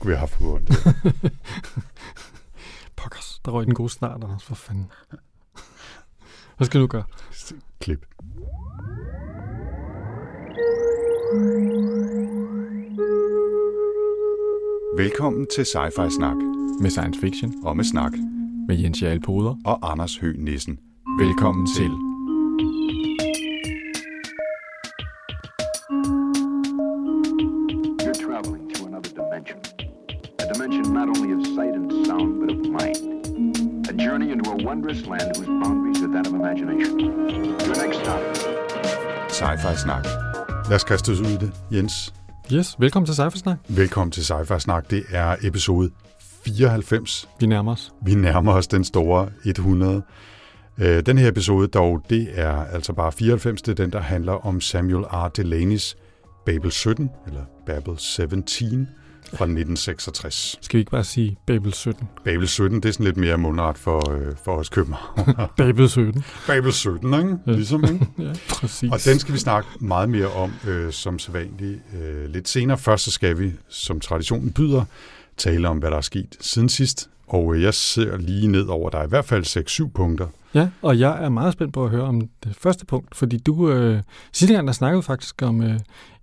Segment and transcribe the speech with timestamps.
[0.00, 1.32] skulle vi have haft på det.
[2.96, 4.90] Pokkers, der røg den gode snart, Anders, for fanden.
[6.56, 7.04] Hvad skal du gøre?
[7.80, 8.06] Klip.
[14.96, 16.36] Velkommen til Sci-Fi Snak
[16.80, 18.12] Med science fiction, og med snak
[18.68, 19.56] med Jens Jarl Poder.
[19.64, 20.78] og Anders Høgh Nissen.
[21.20, 21.88] Velkommen til.
[21.88, 22.09] You're
[39.60, 40.04] Sci-Fi Snak.
[40.68, 42.14] Lad os kaste os ud i det, Jens.
[42.52, 43.58] Yes, velkommen til Cyphersnak.
[43.68, 44.90] Velkommen til Sci-Fi Snak.
[44.90, 45.90] Det er episode
[46.44, 47.28] 94.
[47.40, 47.92] Vi nærmer os.
[48.04, 50.02] Vi nærmer os den store 100.
[50.78, 53.62] Øh, Den her episode dog, det er altså bare 94.
[53.62, 55.30] Det er den, der handler om Samuel R.
[55.38, 55.94] Delaney's
[56.46, 58.42] Babel 17, eller Babel 17
[59.24, 60.58] fra 1966.
[60.60, 62.08] Skal vi ikke bare sige Babel 17?
[62.24, 65.34] Babel 17, det er sådan lidt mere mundret for, øh, for os københavn.
[65.56, 66.24] Babel 17.
[66.46, 67.38] Babel 17, ikke?
[67.46, 68.06] Ligesom, ikke?
[68.18, 68.92] Ja, præcis.
[68.92, 72.78] Og den skal vi snakke meget mere om øh, som sædvanligt øh, lidt senere.
[72.78, 74.84] Først så skal vi, som traditionen byder,
[75.36, 77.09] tale om, hvad der er sket siden sidst.
[77.30, 80.26] Og øh, jeg ser lige ned over, der er i hvert fald 6-7 punkter.
[80.54, 83.70] Ja, og jeg er meget spændt på at høre om det første punkt, fordi du,
[83.70, 85.78] øh, sidste gang der snakkede faktisk om øh,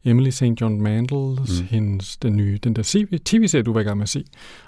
[0.05, 0.43] Emily St.
[0.61, 1.67] John Mandels, Mm.
[1.69, 2.83] hendes, den nye, den der
[3.25, 4.23] tv-serie, du var i gang med at se.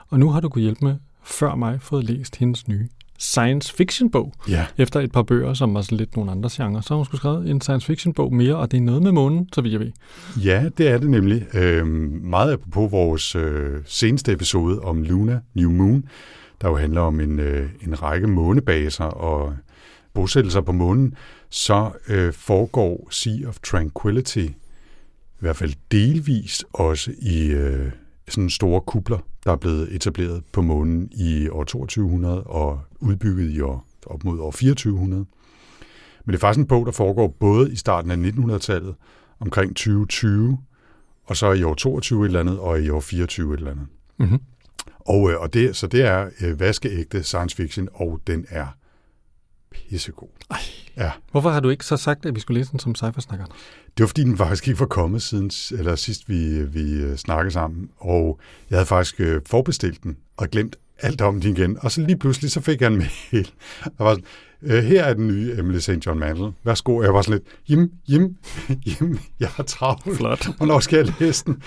[0.10, 2.88] Og nu har du kunnet hjælpe med, før mig, fået læst hendes nye
[3.20, 4.34] science fiction bog.
[4.50, 7.06] Ja, Efter et par bøger, som var sådan lidt nogle andre genrer, så har hun
[7.06, 9.72] skulle skrevet en science fiction bog mere, og det er noget med månen, så vidt
[9.72, 9.92] jeg ved.
[10.44, 11.56] ja det er det nemlig.
[11.56, 11.88] Øh,
[12.23, 16.03] meget apropos vores øh, seneste episode om Luna, New Moon,
[16.61, 19.56] der jo handler om en, øh, en række månebaser og
[20.14, 21.16] bosættelser på månen,
[21.50, 24.48] så øh, foregår Sea of Tranquility
[25.39, 27.92] i hvert fald delvist også i øh,
[28.30, 33.61] sådan store kubler, der er blevet etableret på månen i år 2200 og udbygget i
[33.61, 35.25] år op mod år 2400.
[36.25, 38.95] Men det er faktisk en bog, der foregår både i starten af 1900-tallet,
[39.39, 40.58] omkring 2020,
[41.26, 43.87] og så i år 22 et eller andet, og i år 24 et eller andet.
[44.17, 44.39] Mm-hmm.
[44.99, 48.67] Og, øh, og det, så det er øh, vaskeægte science fiction, og den er
[49.71, 50.30] pissegod.
[50.52, 50.57] Ej.
[50.97, 53.45] Ja, Hvorfor har du ikke så sagt, at vi skulle læse den som cyphersnakker?
[53.97, 57.52] det var fordi, den faktisk ikke var kommet siden, eller sidst vi, vi øh, snakkede
[57.53, 61.91] sammen, og jeg havde faktisk øh, forbestilt den, og glemt alt om den igen, og
[61.91, 63.11] så lige pludselig, så fik jeg en mail,
[63.97, 64.25] der var sådan,
[64.64, 66.05] øh, her er den nye Emily St.
[66.05, 68.36] John Mandel, værsgo, og jeg var sådan lidt, jim, jim,
[68.87, 70.47] jim, jeg har travlt, Flot.
[70.58, 71.64] hvornår skal jeg læse den?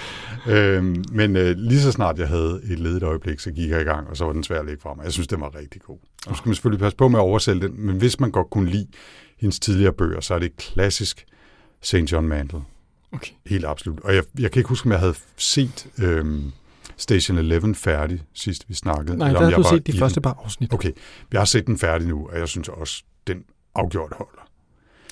[0.49, 3.85] Øhm, men øh, lige så snart jeg havde et ledet øjeblik, så gik jeg i
[3.85, 5.05] gang, og så var den svær at lægge fra mig.
[5.05, 5.99] Jeg synes, den var rigtig god.
[6.29, 8.71] Nu skal man selvfølgelig passe på med at oversælge den, men hvis man godt kunne
[8.71, 8.87] lide
[9.39, 11.25] hendes tidligere bøger, så er det klassisk
[11.83, 11.95] St.
[11.95, 12.61] John Mandel.
[13.13, 13.33] Okay.
[13.47, 14.01] Helt absolut.
[14.01, 16.53] Og jeg, jeg kan ikke huske, om jeg havde set øhm,
[17.03, 19.17] Station 11 færdig, sidst vi snakkede.
[19.19, 20.23] Nej, eller der har du var set de første Den.
[20.23, 20.91] par afsnit, Okay,
[21.33, 24.49] jeg har set den færdig nu, og jeg synes også, den afgjort holder.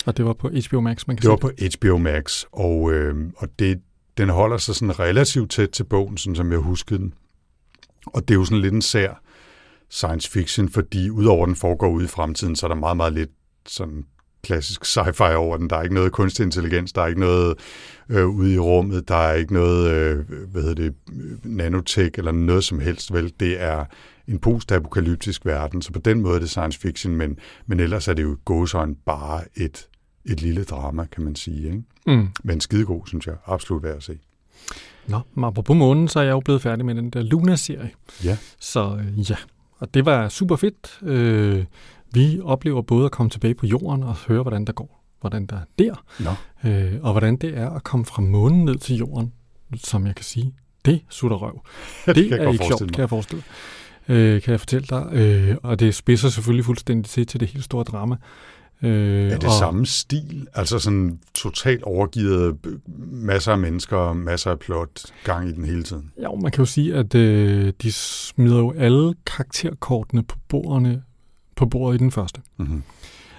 [0.05, 2.91] og det var på HBO Max, man kan Det var se på HBO Max, og,
[2.93, 3.81] øh, og det,
[4.17, 7.13] den holder sig sådan relativt tæt til bogen, sådan som jeg huskede den.
[8.05, 9.21] Og det er jo sådan lidt en sær
[9.89, 13.29] science fiction, fordi udover den foregår ude i fremtiden, så er der meget, meget lidt
[13.67, 14.05] sådan
[14.43, 15.69] klassisk sci-fi over den.
[15.69, 17.57] Der er ikke noget kunstig intelligens, der er ikke noget
[18.09, 22.31] øh, ude i rummet, der er ikke noget, øh, hvad hedder det, øh, nanotech eller
[22.31, 23.33] noget som helst, vel?
[23.39, 23.85] Det er
[24.27, 28.13] en post-apokalyptisk verden, så på den måde er det science fiction, men, men ellers er
[28.13, 29.87] det jo gåsøjne bare et,
[30.25, 31.83] et lille drama, kan man sige, ikke?
[32.07, 32.27] Mm.
[32.43, 33.35] Men skidegod, synes jeg.
[33.45, 34.19] Absolut værd at se.
[35.07, 37.91] Nå, men apropos månen, så er jeg jo blevet færdig med den der Luna-serie.
[38.23, 38.37] Ja.
[38.59, 39.35] Så øh, ja,
[39.79, 40.99] og det var super fedt.
[41.03, 41.65] Øh,
[42.13, 45.55] vi oplever både at komme tilbage på jorden og høre, hvordan der går, hvordan der
[45.55, 49.33] er der, Nå, øh, og hvordan det er at komme fra månen ned til jorden,
[49.75, 50.53] som jeg kan sige,
[50.85, 51.61] det sutter røv.
[52.05, 53.43] Det, kan jeg er ikke forestille sjovt, kan jeg forestille
[54.09, 55.09] øh, kan jeg fortælle dig.
[55.11, 58.15] Øh, og det spidser selvfølgelig fuldstændig til til det helt store drama.
[58.83, 60.47] Øh, er det og, samme stil?
[60.53, 62.73] Altså sådan totalt overgivet, øh,
[63.11, 66.11] masser af mennesker, masser af plot, gang i den hele tiden.
[66.21, 71.03] Ja, man kan jo sige, at øh, de smider jo alle karakterkortene på bordene
[71.61, 72.41] på bordet i den første.
[72.57, 72.83] Mm-hmm.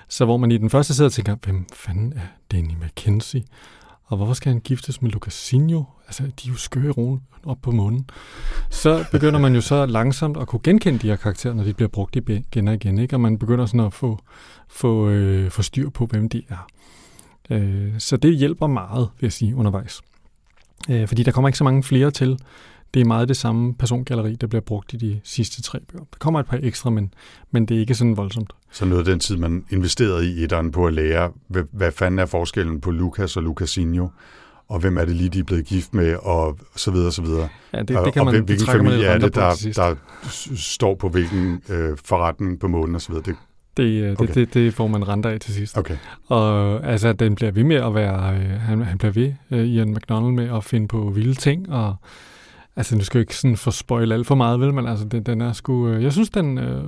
[0.09, 3.43] Så hvor man i den første sidder og tænker, hvem fanden er Danny McKenzie?
[4.05, 5.85] Og hvorfor skal han giftes med Lucasinho?
[6.07, 8.11] Altså, de er jo skøre ron op på munden.
[8.71, 11.89] Så begynder man jo så langsomt at kunne genkende de her karakterer, når de bliver
[11.89, 12.99] brugt igen og igen.
[12.99, 13.17] Ikke?
[13.17, 14.19] Og man begynder sådan at få,
[14.69, 16.67] få, øh, få styr på, hvem de er.
[17.51, 20.01] Øh, så det hjælper meget, vil jeg sige, undervejs.
[20.91, 22.39] Øh, fordi der kommer ikke så mange flere til.
[22.95, 26.05] Det er meget det samme persongalleri, der bliver brugt i de sidste tre bøger.
[26.05, 27.15] Der kommer et par ekstra, men,
[27.51, 28.53] men det er ikke sådan voldsomt.
[28.71, 32.19] Så noget af den tid, man investerede i etteren på at lære, hvad, hvad fanden
[32.19, 34.09] er forskellen på Lucas og Lucasinho,
[34.69, 37.23] og hvem er det lige, de er blevet gift med, og så videre, og så
[37.23, 37.49] videre.
[37.73, 39.75] Ja, det, og, det kan og man, hvem- hvilken det man familie lidt er det,
[39.77, 39.95] der, der
[40.57, 43.25] står på hvilken øh, forretning på månen, og så videre.
[43.27, 43.37] Det,
[43.77, 44.35] Det, øh, det, Okay.
[44.35, 45.79] det, det får man renter af til sidst.
[45.79, 45.97] okay.
[46.27, 48.35] Og altså, den bliver ved med at være...
[48.37, 51.97] Øh, han, han bliver ved, øh, Ian McDonald, med at finde på vilde ting, og
[52.77, 55.23] altså, nu skal jeg ikke sådan få spoil alt for meget, vel, men altså, den,
[55.23, 55.89] den er sgu...
[55.89, 56.83] Øh, jeg synes, den, øh,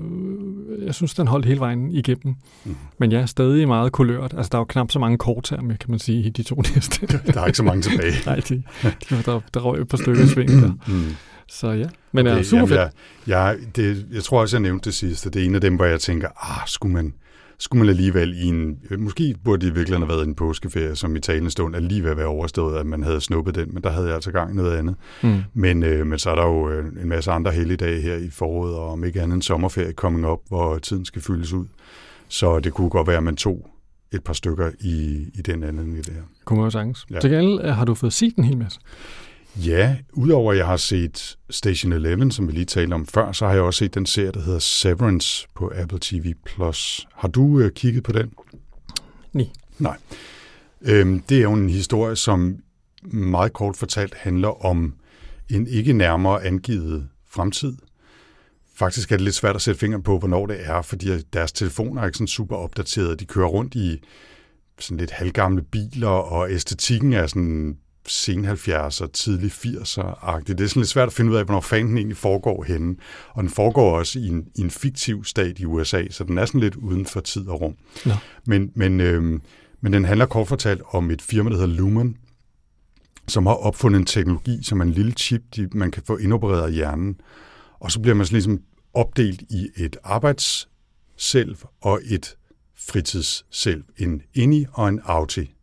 [0.86, 2.34] jeg synes, den holdt hele vejen igennem.
[2.64, 2.76] Mhm.
[2.98, 4.34] Men ja, stadig meget kulørt.
[4.36, 6.54] Altså, der er jo knap så mange kort her kan man sige, i de to
[6.74, 7.06] næste.
[7.06, 8.14] Der er ikke så mange tilbage.
[8.26, 10.72] Nej, de, de, der, der røg et par stykker sving der.
[10.86, 11.16] Mm.
[11.48, 12.78] Så ja, men Okay, er super fedt.
[12.78, 12.90] Jeg,
[13.26, 15.30] jeg, det, jeg tror også, jeg nævnte det sidste.
[15.30, 17.14] Det er en af dem, hvor jeg tænker, ah, skulle man,
[17.58, 18.78] skulle man alligevel i en...
[18.98, 22.26] Måske burde det i virkeligheden have været en påskeferie, som i talende stund alligevel være
[22.26, 24.94] overstået, at man havde snuppet den, men der havde jeg altså gang noget andet.
[25.22, 25.42] Mm.
[25.54, 28.74] Men, øh, men så er der jo øh, en masse andre helligdage her i foråret,
[28.74, 31.66] og om ikke andet en sommerferie coming up, hvor tiden skal fyldes ud.
[32.28, 33.70] Så det kunne godt være, at man tog
[34.12, 36.22] et par stykker i, i den anden i det her.
[36.44, 37.06] Kunne man jo sagtens.
[37.10, 37.14] Ja.
[37.14, 37.20] Ja.
[37.20, 38.80] Til gengæld øh, har du fået set en hel masse.
[39.56, 43.46] Ja, udover at jeg har set Station 11, som vi lige talte om før, så
[43.46, 46.34] har jeg også set den serie, der hedder Severance på Apple TV+.
[47.14, 48.32] Har du øh, kigget på den?
[49.32, 49.46] Nej.
[49.78, 49.96] Nej.
[50.82, 52.56] Øhm, det er jo en historie, som
[53.02, 54.94] meget kort fortalt handler om
[55.50, 57.76] en ikke nærmere angivet fremtid.
[58.76, 62.02] Faktisk er det lidt svært at sætte fingeren på, hvornår det er, fordi deres telefoner
[62.02, 63.16] er ikke sådan super opdaterede.
[63.16, 64.00] De kører rundt i
[64.78, 70.52] sådan lidt halvgamle biler, og æstetikken er sådan sen 70'er, tidlig 80'er-agtigt.
[70.52, 72.96] Det er sådan lidt svært at finde ud af, hvornår fanden den egentlig foregår henne.
[73.30, 76.46] Og den foregår også i en, i en fiktiv stat i USA, så den er
[76.46, 77.74] sådan lidt uden for tid og rum.
[78.06, 78.12] Nå.
[78.46, 79.42] Men, men, øhm,
[79.80, 82.16] men den handler kort fortalt om et firma, der hedder Lumen,
[83.28, 86.70] som har opfundet en teknologi, som er en lille chip, de, man kan få indopereret
[86.70, 87.20] i hjernen.
[87.80, 88.60] Og så bliver man sådan ligesom
[88.94, 92.36] opdelt i et arbejdsselv og et
[92.78, 93.84] fritidsselv.
[93.96, 95.54] En inni og en outi.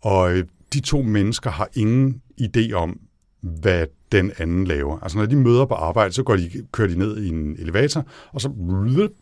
[0.00, 3.00] Og øh, de to mennesker har ingen idé om,
[3.40, 4.98] hvad den anden laver.
[4.98, 8.06] Altså når de møder på arbejde, så går de, kører de ned i en elevator,
[8.32, 8.50] og så,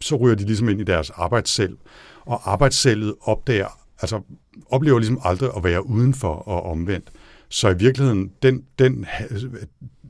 [0.00, 1.76] så ryger de ligesom ind i deres arbejdsselv.
[2.20, 4.20] Og arbejdsselvet opdager, altså
[4.70, 7.10] oplever ligesom aldrig at være udenfor og omvendt.
[7.48, 9.06] Så i virkeligheden, den, den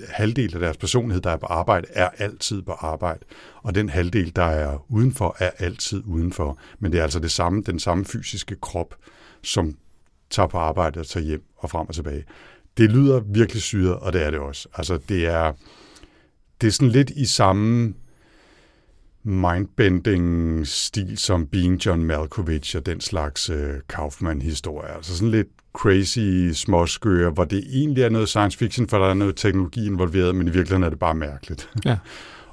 [0.09, 3.21] halvdel af deres personlighed, der er på arbejde, er altid på arbejde.
[3.63, 6.59] Og den halvdel, der er udenfor, er altid udenfor.
[6.79, 8.95] Men det er altså det samme, den samme fysiske krop,
[9.43, 9.77] som
[10.31, 12.25] tager på arbejde og tager hjem og frem og tilbage.
[12.79, 14.69] Det lyder virkelig syret, og det er det også.
[14.75, 15.53] Altså, det er,
[16.61, 17.95] det er sådan lidt i samme
[19.23, 24.95] mindbending-stil som Being John Malkovich og den slags øh, Kaufman-historie.
[24.97, 29.15] Altså sådan lidt crazy, småskøre, hvor det egentlig er noget science fiction, for der er
[29.15, 31.71] noget teknologi involveret, men i virkeligheden er det bare mærkeligt.
[31.85, 31.99] Ja.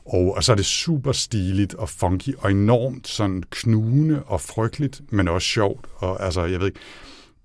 [0.08, 5.02] Og, og så er det super stiligt og funky og enormt sådan knugende og frygteligt,
[5.10, 5.86] men også sjovt.
[5.96, 6.80] Og altså, jeg ved ikke,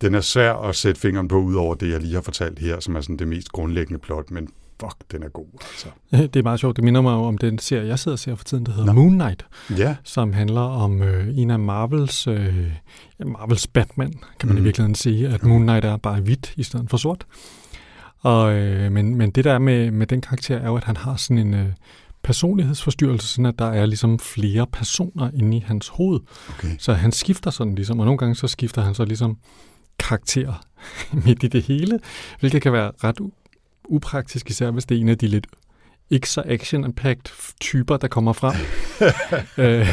[0.00, 2.80] den er svær at sætte fingeren på, ud over det, jeg lige har fortalt her,
[2.80, 4.48] som er sådan det mest grundlæggende plot, men
[4.80, 5.88] fuck, den er god, altså.
[6.34, 6.76] Det er meget sjovt.
[6.76, 8.92] Det minder mig om den serie, jeg sidder og ser for tiden, der hedder Nå.
[8.92, 9.46] Moon Knight,
[9.78, 12.54] Ja, som handler om øh, en af Marvels, øh,
[13.26, 14.56] Marvels Batman, kan man mm.
[14.56, 14.64] i Mhm.
[14.64, 17.26] virkeligheden sige, at Moon Knight er bare hvidt i stedet for sort.
[18.20, 20.96] Og, øh, men, men det der er med, med den karakter er jo, at han
[20.96, 21.66] har sådan en øh,
[22.22, 26.20] personlighedsforstyrrelse, sådan at der er ligesom flere personer inde i hans hoved.
[26.48, 26.68] okay.
[26.78, 29.36] Så han skifter sådan ligesom, og nogle gange så skifter han så ligesom
[30.00, 30.66] karakter
[31.26, 32.00] midt i det hele,
[32.40, 33.20] hvilket kan være ret
[33.88, 35.46] upraktisk, især hvis det er en af de lidt
[36.10, 38.56] ikke så action-packed typer, der kommer frem.
[39.64, 39.88] øh,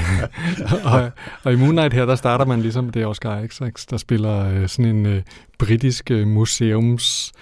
[0.94, 1.12] og,
[1.44, 4.50] og i Moon Knight her, der starter man ligesom, det er Oscar Isaacs, der spiller
[4.50, 5.24] øh, sådan en øh,
[5.60, 7.34] britisk øh, museums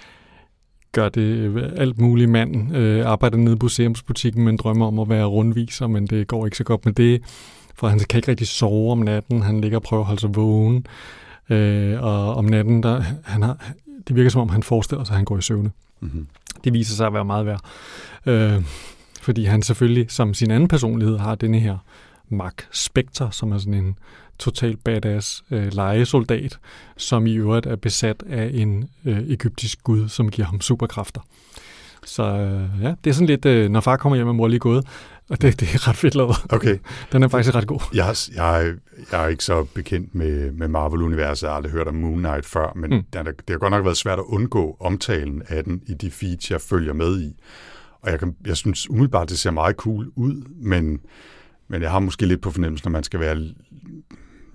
[0.96, 5.08] gør det øh, alt muligt mand, øh, arbejder nede i museumsbutikken, men drømmer om at
[5.08, 7.22] være rundviser, men det går ikke så godt med det,
[7.74, 10.34] for han kan ikke rigtig sove om natten, han ligger og prøver at holde sig
[10.34, 10.86] vågen,
[11.50, 13.72] øh, og om natten, der, han har,
[14.08, 15.70] det virker som om, han forestiller sig, at han går i søvne.
[16.00, 16.26] Mm-hmm.
[16.64, 17.60] Det viser sig at være meget værd.
[18.26, 18.62] Øh,
[19.22, 21.78] fordi han selvfølgelig, som sin anden personlighed, har denne her
[22.28, 23.98] Mark Spector, som er sådan en
[24.38, 26.58] total badass øh, legesoldat,
[26.96, 31.20] som i øvrigt er besat af en øh, egyptisk gud, som giver ham superkræfter.
[32.04, 34.60] Så øh, ja, det er sådan lidt, øh, når far kommer hjem, er mor lige
[34.60, 34.86] gået,
[35.30, 36.36] og det, det er ret fedt lavet.
[36.48, 36.78] Okay,
[37.12, 37.80] Den er faktisk ret god.
[37.94, 38.74] jeg, er- jeg,
[39.12, 42.46] jeg er ikke så bekendt med, med Marvel-universet, jeg har aldrig hørt om Moon Knight
[42.46, 42.96] før, men Mm.
[42.96, 43.02] mm.
[43.12, 46.60] det, har, godt nok været svært at undgå omtalen af den i de feeds, jeg
[46.60, 47.34] følger med i.
[48.02, 51.00] Og jeg, kan, jeg synes umiddelbart, det ser meget cool ud, men,
[51.68, 53.42] men jeg har måske lidt på fornemmelsen, at man skal være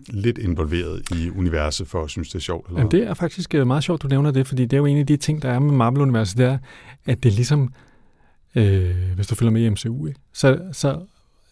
[0.10, 2.68] lidt involveret i universet for at synes, det er sjovt.
[2.68, 4.86] Eller Jamen, det er faktisk øh, meget sjovt, du nævner det, fordi det er jo
[4.86, 6.58] en af de ting, der er med Marvel-universet, det er,
[7.06, 7.74] at det ligesom,
[8.56, 10.20] øh, hvis du følger med i MCU, ikke?
[10.34, 11.00] så, så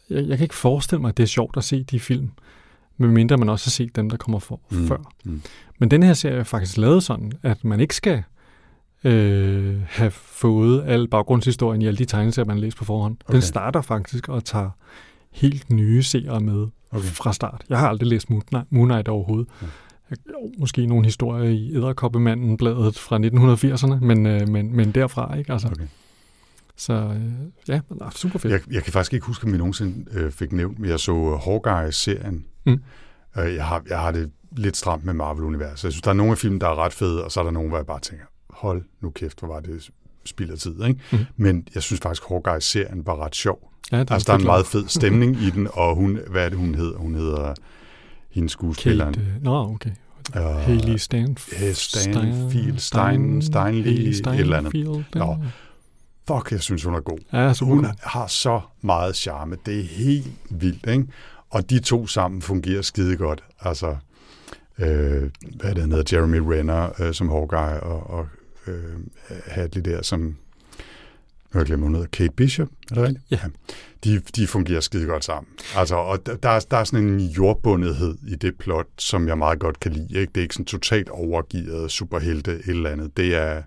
[0.09, 2.31] jeg, jeg kan ikke forestille mig, at det er sjovt at se de film,
[2.97, 4.87] medmindre man også har set dem, der kommer for, mm.
[4.87, 4.97] før.
[5.25, 5.41] Mm.
[5.79, 8.23] Men den her serie er faktisk lavet sådan, at man ikke skal
[9.03, 13.17] øh, have fået al baggrundshistorien i alle de tegneserier, man læser på forhånd.
[13.25, 13.33] Okay.
[13.33, 14.69] Den starter faktisk og tager
[15.31, 17.07] helt nye seere med Okay.
[17.07, 17.63] fra start.
[17.69, 19.47] Jeg har aldrig læst Moon Knight, overhovedet.
[19.61, 19.67] Ja.
[20.29, 25.53] Jo, måske nogle historier i Æderkoppemanden-bladet fra 1980'erne, men, øh, men, men derfra, ikke?
[25.53, 25.87] Altså, Okay.
[26.79, 27.21] Så øh,
[27.67, 28.53] ja, nå, super fedt.
[28.53, 31.11] Jeg, jeg kan faktisk ikke huske, om vi nogensinde øh, fik nævnt, men jeg så
[31.15, 32.45] øh, Hawkeye-serien.
[32.65, 32.81] Mm.
[33.37, 35.83] Øh, jeg, har, jeg har det lidt stramt med Marvel-universet.
[35.83, 37.51] Jeg synes, der er nogle af filmene, der er ret fede, og så er der
[37.51, 39.89] nogle, hvor jeg bare tænker, hold nu kæft, hvor var det
[40.25, 40.83] spild af tid.
[40.83, 40.99] Ikke?
[41.11, 41.17] Mm.
[41.37, 43.71] Men jeg synes faktisk, Hawkeye-serien var ret sjov.
[43.91, 46.49] ja, det Altså, der er en meget fed stemning i den, og hun, hvad er
[46.49, 46.97] det, hun hedder?
[46.97, 47.53] Hun hedder
[48.29, 49.13] hendes skuespilleren.
[49.13, 49.91] Kate, øh, Nå, okay.
[50.35, 51.63] Uh, Haley Stanfield.
[51.63, 55.05] ja, Stanfield, Stein- Steinley, et eller andet.
[55.15, 55.37] Nå.
[56.29, 57.17] Fuck, jeg synes, hun er god.
[57.33, 57.91] Ja, super Hun god.
[57.99, 59.57] har så meget charme.
[59.65, 61.05] Det er helt vildt, ikke?
[61.49, 63.43] Og de to sammen fungerer skide godt.
[63.59, 63.95] Altså,
[64.79, 66.17] øh, hvad er det, hedder?
[66.17, 68.27] Jeremy Renner øh, som Hawkeye, og, og
[68.67, 68.83] øh,
[69.45, 70.35] Hadley der som,
[71.53, 73.23] jeg glemt, hun hedder Kate Bishop, er det rigtigt?
[73.31, 73.39] Ja.
[74.03, 75.53] De, de fungerer skide godt sammen.
[75.75, 79.37] Altså, og der, der, er, der er sådan en jordbundethed i det plot, som jeg
[79.37, 80.19] meget godt kan lide.
[80.19, 80.31] Ikke?
[80.35, 83.17] Det er ikke sådan totalt overgivet superhelte et eller andet.
[83.17, 83.61] Det er,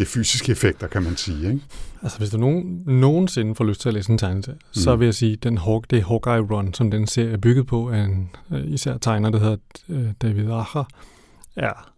[0.00, 1.48] det er fysiske effekter, kan man sige.
[1.48, 1.60] Ikke?
[2.02, 4.74] Altså, hvis du nogen, nogensinde får lyst til at læse en tegneserie, mm.
[4.74, 7.90] så vil jeg sige, den Hawk, det Hawkeye Run, som den serie er bygget på,
[7.90, 9.56] af en øh, især tegner, der hedder
[9.88, 10.84] øh, David Acher,
[11.56, 11.92] er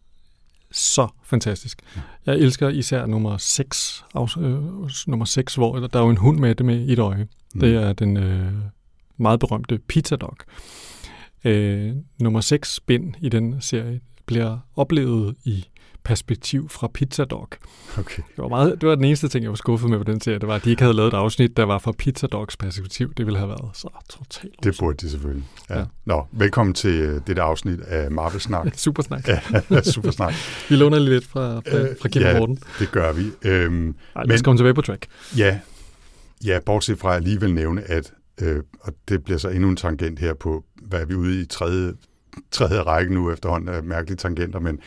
[0.71, 1.82] så fantastisk.
[2.26, 4.59] Jeg elsker især nummer 6, afs, øh,
[5.06, 7.28] nummer 6 hvor der er jo en hund med det med i et øje.
[7.54, 7.61] Mm.
[7.61, 8.52] Det er den øh,
[9.16, 10.37] meget berømte Pizza Dog.
[11.44, 15.66] Øh, nummer 6 bind i den serie bliver oplevet i
[16.04, 17.49] perspektiv fra Pizza Dog.
[17.99, 18.23] Okay.
[18.37, 20.38] Det var, meget, det var den eneste ting, jeg var skuffet med på den serie.
[20.38, 23.14] Det var, at de ikke havde lavet et afsnit, der var fra Pizza Dogs perspektiv.
[23.14, 25.44] Det ville have været så totalt Det burde de selvfølgelig.
[25.71, 25.78] Ja.
[25.78, 25.85] Ja.
[26.04, 28.66] Nå, velkommen til øh, dette afsnit af Marvel-snak.
[28.76, 29.28] Super snak.
[29.28, 30.35] ja, super snak.
[30.68, 32.38] Vi låner lige lidt fra, fra, Øh, fra Kim ja.
[32.38, 32.59] Morten.
[32.78, 33.23] Det gør vi.
[33.42, 35.06] Øhm, Ej, men- komme tilbage på track.
[35.37, 35.59] ja,
[36.44, 40.18] ja, bortset fra at alligevel nævne, at, øh, og det bliver så endnu en tangent
[40.18, 41.92] her på, hvad er vi ude i tredje,
[42.50, 44.78] tredje række nu efterhånden af mærkelige tangenter, men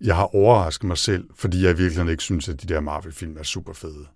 [0.00, 3.42] jeg har overrasket mig selv, fordi jeg virkelig ikke synes, at de der Marvel-film er
[3.42, 4.06] super fede.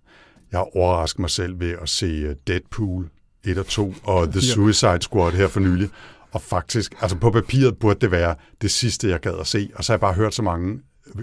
[0.51, 3.09] Jeg har overrasket mig selv ved at se øh, Deadpool
[3.43, 4.41] 1 og 2 og The.
[4.53, 5.89] Suicide Squad her for nylig.
[6.31, 9.69] Og faktisk, altså på papiret burde det være det sidste, jeg gad at se.
[9.75, 10.79] Og så har jeg bare hørt så mange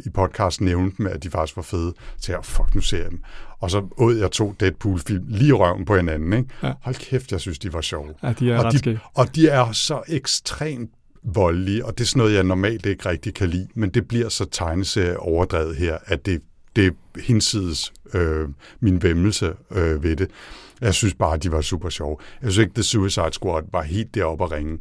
[0.06, 1.94] i podcasten nævne dem, at de faktisk var fede.
[2.18, 3.22] Så jeg, fuck, nu ser jeg dem.
[3.60, 6.32] Og så åd jeg to Deadpool-film lige røven på hinanden.
[6.32, 6.48] Ikke?
[6.62, 6.72] Ja.
[6.82, 8.14] Hold kæft, jeg synes, de var sjove.
[8.22, 10.90] Ja, de er og, ret de, og de er så ekstremt
[11.22, 14.28] voldelige, og det er sådan noget, jeg normalt ikke rigtig kan lide, men det bliver
[14.28, 16.42] så tegneserie overdrevet her, at det,
[16.76, 16.92] det
[17.26, 18.48] hinsides øh,
[18.80, 20.30] min væmmelse øh, ved det.
[20.80, 22.16] Jeg synes bare, at de var super sjove.
[22.42, 24.78] Jeg synes ikke, The Suicide Squad var helt deroppe at ringe.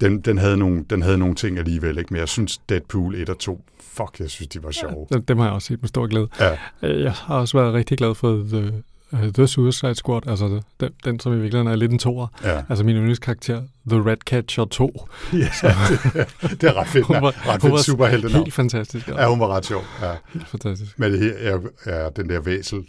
[0.00, 2.12] Den, den, havde nogle, den havde nogle ting alligevel, ikke?
[2.14, 5.06] men jeg synes Deadpool 1 og 2, fuck, jeg synes, de var sjove.
[5.12, 6.28] Dem, dem har jeg også set med stor glæde.
[6.40, 10.60] Ja, Øh, Jeg har også været rigtig glad for The, uh, The Suicide Squad, altså
[10.80, 12.26] den, den, som i virkeligheden er lidt en toer.
[12.44, 12.62] ja.
[12.68, 15.08] Altså min yndlingskarakter, The Ratcatcher 2.
[15.32, 17.06] ja det, det er ret fedt.
[17.06, 18.44] Hun var, ret hun fedt var superheltenavn.
[18.44, 19.08] helt fantastisk.
[19.08, 19.82] Ja, hun var ret sjov.
[20.02, 20.12] Ja.
[20.32, 20.98] Helt fantastisk.
[20.98, 22.84] Men det her er, er den der væsel,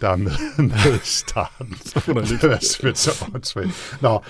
[0.00, 0.32] der er med,
[0.62, 1.68] med starten.
[1.68, 3.96] det er simpelthen så åndssvagt.
[4.00, 4.22] Nå,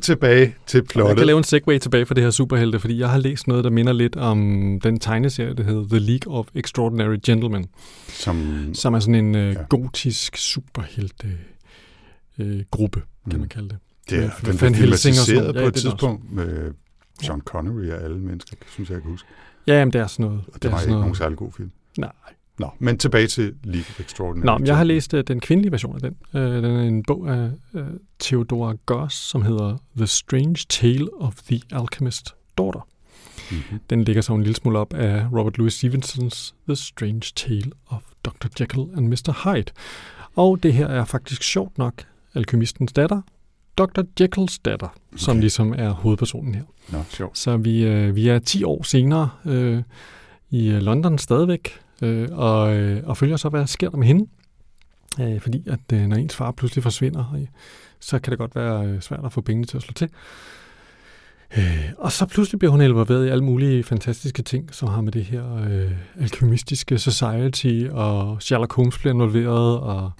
[0.00, 1.16] tilbage til Jeg plottet.
[1.16, 3.70] kan lave en segue tilbage for det her superhelte, fordi jeg har læst noget, der
[3.70, 4.38] minder lidt om
[4.82, 7.66] den tegneserie, der hedder The League of Extraordinary Gentlemen,
[8.08, 9.62] Som, som er sådan en øh, Ja.
[9.68, 11.28] gotisk superhelte
[12.38, 13.40] øh, gruppe, kan Mm.
[13.40, 13.78] man kalde det.
[14.10, 16.72] det er, med den blev filmatiseret på Ja, et det det tidspunkt med
[17.28, 19.28] John Connery og alle mennesker, synes jeg, jeg kan huske.
[19.66, 20.40] Ja, jamen, det er sådan noget.
[20.54, 21.70] Og det er var ikke nogen særlig god film.
[21.98, 22.12] Nej.
[22.58, 24.46] Nå, men tilbage til League of Extraordinary.
[24.46, 26.16] Nå, men jeg har læst uh, den kvindelige version af den.
[26.34, 27.80] Uh, den er en bog af uh,
[28.20, 32.80] Theodora Goss, som hedder The Strange Tale of the Alchemist Daughter.
[33.50, 33.80] Mhm.
[33.90, 38.02] Den ligger så en lille smule op af Robert Louis Stevensons The Strange Tale of
[38.24, 38.48] Dr.
[38.60, 39.44] Jekyll and Mr.
[39.44, 39.72] Hyde.
[40.36, 43.20] Og det her er faktisk sjovt nok alkymistens datter,
[43.78, 44.02] Dr.
[44.20, 45.18] Jekylls datter, okay.
[45.18, 46.62] som ligesom er hovedpersonen her.
[46.88, 47.38] Nå, sjovt.
[47.38, 49.82] Så vi, øh, vi er 10 år senere øh,
[50.50, 54.26] i London stadigvæk, øh, og, øh, og følger så, hvad der sker der med hende.
[55.20, 57.46] Øh, fordi at øh, når ens far pludselig forsvinder, øh,
[58.00, 60.08] så kan det godt være øh, svært at få pengene til at slå til.
[61.58, 65.12] Øh, og så pludselig bliver hun involveret i alle mulige fantastiske ting, som har med
[65.12, 70.10] det her øh, alkymistiske society, og Sherlock Holmes bliver involveret, og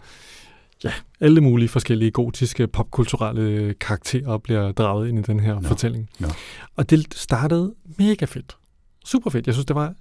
[0.84, 5.68] ja, alle mulige forskellige gotiske, popkulturelle karakterer bliver draget ind i den her Nå.
[5.68, 6.08] fortælling.
[6.18, 6.28] Nå.
[6.76, 8.56] Og det startede mega fedt.
[9.04, 9.46] Super fedt.
[9.46, 9.94] Jeg synes, det var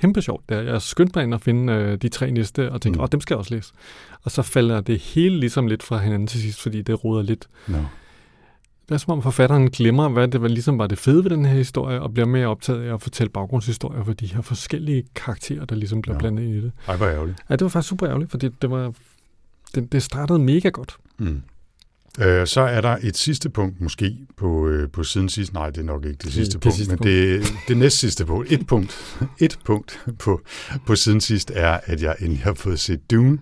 [0.00, 0.48] kæmpe sjovt.
[0.48, 0.60] Der.
[0.60, 3.02] Jeg skyndte mig ind og finde øh, de tre næste, og tænkte, Mm.
[3.02, 3.72] åh, dem skal jeg også læse.
[4.22, 7.48] Og så falder det hele ligesom lidt fra hinanden til sidst, fordi det roder lidt.
[7.68, 7.78] Nå.
[8.88, 11.44] det er som om forfatteren glemmer, hvad det var, ligesom var det fede ved den
[11.44, 15.64] her historie, og bliver mere optaget af at fortælle baggrundshistorier for de her forskellige karakterer,
[15.64, 16.16] der ligesom bliver Ja.
[16.16, 16.20] ja.
[16.20, 16.72] blandet ind i det.
[16.88, 17.38] Ej, hvor ærgerligt.
[17.50, 18.92] Ja, det var faktisk super ærgerligt, fordi det var
[19.74, 20.96] det, det startede mega godt.
[21.18, 21.42] Mm.
[22.18, 25.52] Øh, så er der et sidste punkt måske på, øh, på siden sidst.
[25.52, 27.10] Nej, det er nok ikke det sidste det punkt, sidste men punkt.
[27.10, 28.52] det, det næst sidste punkt.
[28.52, 30.40] Et punkt, et punkt på,
[30.86, 33.38] på siden sidst er, at jeg endelig har fået set Dune,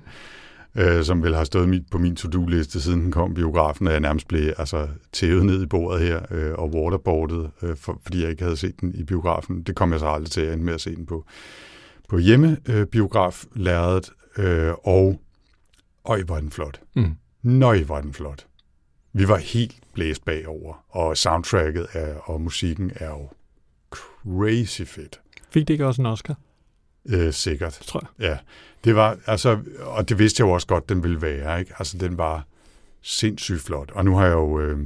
[0.74, 4.00] øh, som vel har stået mit, på min to-do-liste, siden den kom biografen, og jeg
[4.00, 8.30] nærmest blev altså, tævet ned i bordet her øh, og waterboardet, øh, for, fordi jeg
[8.30, 9.62] ikke havde set den i biografen.
[9.62, 11.24] Det kom jeg så aldrig til, at ende med at se den på,
[12.08, 13.98] på hjemmebiograf, øh,
[14.38, 15.20] øh, og
[16.04, 16.80] øj, hvor er den flot.
[16.96, 17.14] Mm.
[17.42, 18.47] Nøj, var den flot.
[19.12, 23.28] Vi var helt blæst bagover, og soundtracket er, og musikken er jo
[23.90, 25.20] crazy fedt.
[25.50, 26.38] Fik det ikke også en Oscar?
[27.08, 27.76] Øh, sikkert.
[27.78, 28.30] Det tror jeg.
[28.30, 28.38] Ja,
[28.84, 31.72] det var, altså, og det vidste jeg jo også godt, den ville være, ikke?
[31.78, 32.46] Altså, den var
[33.02, 33.90] sindssygt flot.
[33.90, 34.78] Og nu har jeg jo øh,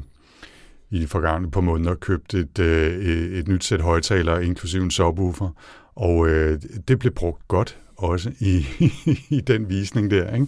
[0.90, 3.04] i de forgangne par måneder købt et, øh,
[3.38, 5.50] et, nyt sæt højtalere, inklusive en subwoofer,
[5.94, 8.66] og øh, det blev brugt godt også i,
[9.36, 10.46] i den visning der, ikke?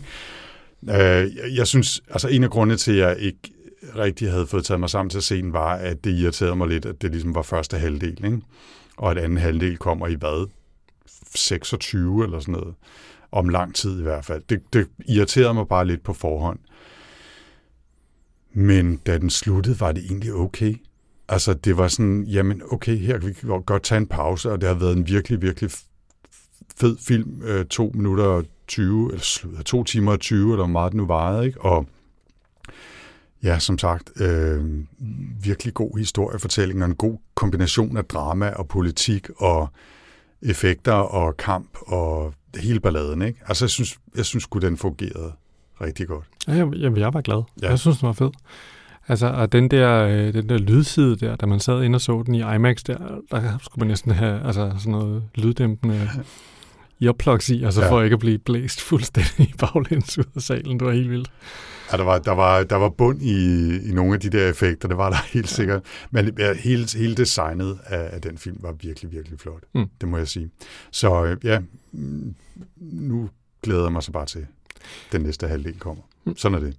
[0.83, 3.39] Øh, jeg, jeg synes, altså en af grundene til, at jeg ikke
[3.97, 6.69] rigtig havde fået taget mig sammen til at se den, var, at det irriterede mig
[6.69, 8.41] lidt, at det ligesom var første halvdel, ikke?
[8.97, 10.49] og at anden halvdel kommer i hvad?
[11.35, 12.75] 26 eller sådan noget.
[13.33, 14.43] Om lang tid i hvert fald.
[14.49, 16.59] Det, det irriterede mig bare lidt på forhånd.
[18.53, 20.75] Men da den sluttede, var det egentlig okay.
[21.29, 24.69] Altså, det var sådan, jamen okay, her kan vi godt tage en pause, og det
[24.69, 25.71] har været en virkelig, virkelig
[26.77, 27.43] fed film.
[27.43, 31.07] Øh, to minutter og 20, eller to timer og 20, eller hvor meget det nu
[31.07, 31.61] varede, ikke?
[31.61, 31.87] Og
[33.45, 34.65] ja, som sagt, øh,
[35.43, 39.69] virkelig god historiefortælling, og en god kombination af drama og politik, og
[40.43, 43.41] effekter og kamp, og hele balladen, ikke?
[43.47, 45.33] Altså, jeg synes, jeg synes sgu, den fungerede
[45.81, 46.25] rigtig godt.
[46.49, 47.43] Ja, jeg, jeg, var glad.
[47.63, 47.71] Ja.
[47.71, 48.31] Jeg synes, den var fed.
[49.09, 52.23] Altså, og den der, øh, den der lydside der, da man sad ind og så
[52.27, 52.99] den i IMAX der,
[53.31, 56.11] der skulle man næsten have altså, sådan noget lyddæmpende
[57.03, 57.87] earplugs i, altså Ja.
[57.87, 57.93] ja.
[57.93, 60.79] for ikke at blive blæst fuldstændig baglæns ud af salen.
[60.79, 61.31] Det var helt vildt.
[61.93, 63.37] Ja, der var, der var, der var bund i,
[63.89, 65.83] i nogle af de der effekter, det var der helt sikkert.
[66.11, 69.63] Men ja, hele, hele designet af, af den film var virkelig, virkelig flot.
[69.75, 69.87] Mm.
[70.01, 70.51] Det må jeg sige.
[70.91, 71.59] Så øh, ja,
[71.93, 72.35] mm,
[72.81, 73.31] nu
[73.63, 74.47] glæder jeg mig så bare til,
[75.13, 76.03] den næste halvdel kommer.
[76.25, 76.37] Mm.
[76.37, 76.77] Sådan er det.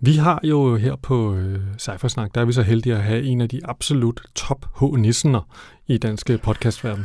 [0.00, 3.40] Vi har jo her på øh, Cyphersnak, der er vi så heldige at have en
[3.40, 5.48] af de absolut top H-nissener
[5.86, 7.04] i danske podcastverden.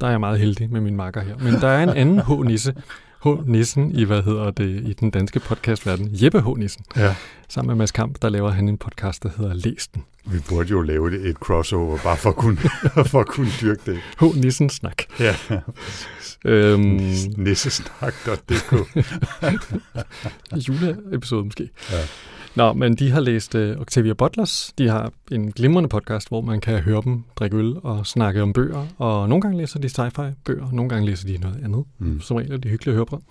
[0.00, 1.36] Der er jeg meget heldig med min makker her.
[1.38, 2.74] Men der er en anden H-nisse,
[3.24, 6.84] H-nissen i, hvad hedder det, i den danske podcastverden, Jeppe H-nissen.
[6.96, 7.14] Ja.
[7.48, 10.04] Sammen med Mads Kamp, der laver han en podcast, der hedder Læs den.
[10.26, 12.56] Vi burde jo lave et, et crossover, bare for at kunne,
[13.12, 13.98] for at kunne dyrke det.
[14.20, 15.02] H-nissen snak.
[15.20, 15.36] Ja,
[16.44, 17.00] Øhm,
[17.36, 18.72] nissesnak.dk.
[20.68, 21.70] juleepisode måske.
[21.92, 21.96] Ja.
[22.56, 24.72] Nå, men de har læst uh, Octavia Butlers.
[24.78, 28.52] De har en glimrende podcast, hvor man kan høre dem drikke øl og snakke om
[28.52, 28.86] bøger.
[28.98, 31.84] Og nogle gange læser de sci-fi bøger, nogle gange læser de noget andet.
[31.98, 32.20] Mm.
[32.20, 33.22] Som regel er de hyggelige at høre på.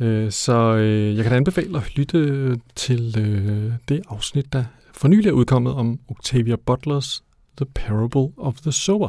[0.00, 5.08] Uh, så uh, jeg kan da anbefale at lytte til uh, det afsnit, der for
[5.08, 7.22] nylig er udkommet om Octavia Butlers
[7.56, 9.08] The Parable of the Sower,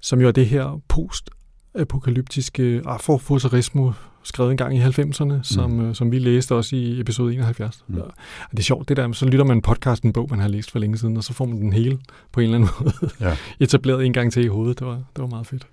[0.00, 3.94] som jo er det her post-apokalyptiske afrofuturisme,
[4.26, 5.94] skrevet en gang i 90'erne, som, mm.
[5.94, 7.84] som vi læste også i episode 71.
[7.88, 7.94] Mm.
[7.94, 8.00] Mm.
[8.00, 8.12] Og
[8.50, 10.70] det er sjovt, det der, så lytter man en podcast, en bog, man har læst
[10.70, 11.98] for længe siden, og så får man den hele
[12.32, 13.36] på en eller anden måde Ja.
[13.60, 14.78] etableret en gang til i hovedet.
[14.78, 15.66] Det var, det var meget fedt.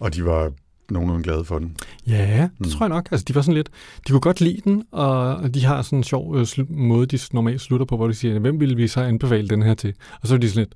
[0.00, 0.52] Og de var
[0.90, 1.76] nogenlunde glade for den.
[2.06, 2.64] Ja, det Mm.
[2.66, 2.70] mm.
[2.70, 3.08] tror jeg nok.
[3.10, 3.68] Altså, de var sådan lidt,
[4.06, 7.18] de kunne godt lide den, og de har sådan en sjov øh, slu- måde, de
[7.32, 9.94] normalt slutter på, hvor de siger, hvem ville vi så anbefale den her til?
[10.22, 10.66] Og så er de sådan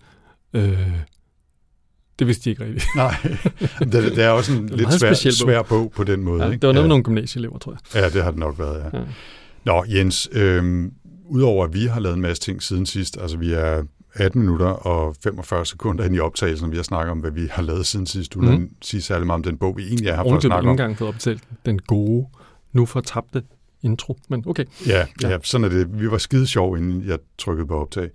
[0.54, 0.88] lidt, øh,
[2.22, 2.84] det vidste de ikke rigtigt.
[2.96, 3.14] Nej,
[3.78, 5.16] det, det er også en er lidt svær, bog.
[5.16, 6.44] svær bog på den måde.
[6.44, 6.60] Ja, ikke?
[6.60, 6.86] det var noget ja.
[6.86, 8.02] med nogle gymnasieelever, tror jeg.
[8.02, 8.98] Ja, det har det nok været, ja.
[8.98, 9.04] Ja.
[9.64, 10.92] Nå, Jens, øhm,
[11.28, 13.82] udover at vi har lavet en masse ting siden sidst, altså vi er
[14.14, 17.62] 18 minutter og 45 sekunder ind i optagelsen, vi har snakket om, hvad vi har
[17.62, 18.62] lavet siden sidst, uden Mhm.
[18.80, 20.72] at sige særlig meget om den bog, vi egentlig er her for at snakke om.
[20.72, 22.26] engang fået optalt den gode,
[22.72, 23.42] nu fortabte
[23.82, 24.18] intro.
[24.28, 24.64] Men okay.
[24.86, 25.28] Ja, ja.
[25.28, 25.38] Ja.
[25.44, 26.00] sådan er det.
[26.00, 28.10] Vi var skide sjov, inden jeg trykkede på optag.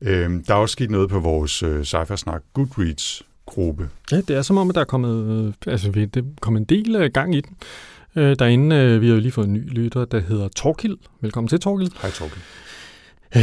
[0.00, 2.42] Øhm, der er også sket noget på vores øh, sci snak
[3.46, 3.88] Goodreads-gruppe.
[4.12, 6.64] Ja, det er som om, at der er kommet, øh, altså, vi- det kom en
[6.64, 7.56] del øh, gang i den.
[8.16, 10.96] Øh, derinde, øh, vi har jo lige fået en ny lytter, der hedder Torkild.
[11.20, 11.90] Velkommen til, Torkild.
[12.02, 12.38] Hej, Torkel.
[13.36, 13.42] Øh,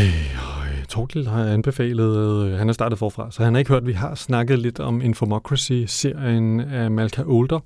[0.79, 3.87] øh, Torkild har anbefalet, øh, han er startet forfra, så han har ikke hørt, at
[3.87, 7.59] vi har snakket lidt om Infomocracy-serien af Malka Older.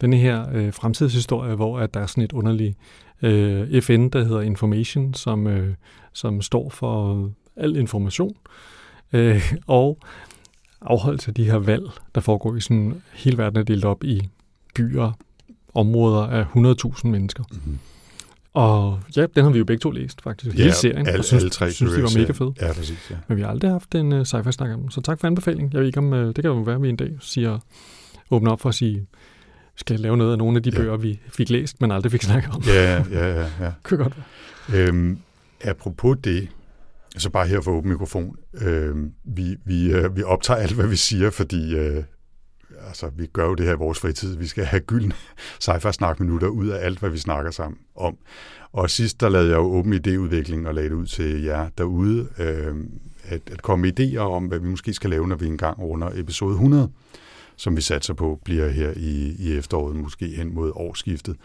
[0.00, 2.78] Denne her øh, fremtidshistorie, hvor at der er sådan et underligt
[3.22, 5.74] øh, FN, der hedder Information, som, øh,
[6.12, 8.34] som står for al information.
[9.12, 9.98] Øh, og
[10.84, 14.28] afholdelse af de her valg, der foregår i sådan, hele verden er delt op i
[14.74, 15.12] byer,
[15.74, 17.44] områder af 100.000 mennesker.
[17.52, 17.78] Mm-hmm.
[18.54, 20.56] Og ja, den har vi jo begge to læst, faktisk.
[20.56, 21.06] Hele serien.
[21.06, 22.54] alle, og synes, alle tre synes, de var mega fede.
[22.60, 23.10] Ja, præcis.
[23.10, 23.16] Ja.
[23.28, 24.90] Men vi har aldrig haft en uh, sci-fi snak om.
[24.90, 25.72] Så tak for anbefalingen.
[25.72, 27.58] Jeg ved ikke om, uh, det kan jo være, at vi en dag siger,
[28.30, 29.06] åbner op for at sige,
[29.76, 30.76] skal jeg lave noget af nogle af de Ja.
[30.76, 32.62] bøger, vi fik læst, men aldrig fik snakket om.
[32.66, 33.72] Ja, ja, ja, ja.
[33.82, 34.14] Kunne godt
[34.68, 34.88] være.
[34.88, 35.18] Øhm,
[35.64, 36.48] apropos det,
[37.16, 38.36] så bare her for åben mikrofon.
[38.54, 42.02] Øh, vi, vi, øh, vi optager alt, hvad vi siger, fordi øh,
[42.86, 44.36] altså, vi gør jo det her i vores fritid.
[44.36, 45.12] Vi skal have gylden
[45.60, 48.16] sci snak minutter ud af alt, hvad vi snakker sammen om.
[48.72, 52.28] Og sidst, der lavede jeg jo åben idéudvikling og lagde det ud til jer derude,
[52.38, 52.74] øh,
[53.24, 56.10] at, at komme med idéer om, hvad vi måske skal lave, når vi engang runder
[56.14, 56.90] episode 100,
[57.56, 61.36] som vi satser på bliver her i, i efteråret, måske hen mod årsskiftet.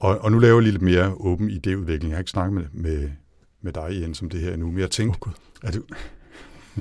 [0.00, 2.06] Og, og nu laver jeg lidt mere åben idéudvikling.
[2.08, 3.10] Jeg har ikke snakket med, med,
[3.62, 5.32] med dig, Jens, om det her endnu, men jeg tænkte, Gud.
[5.62, 5.82] er du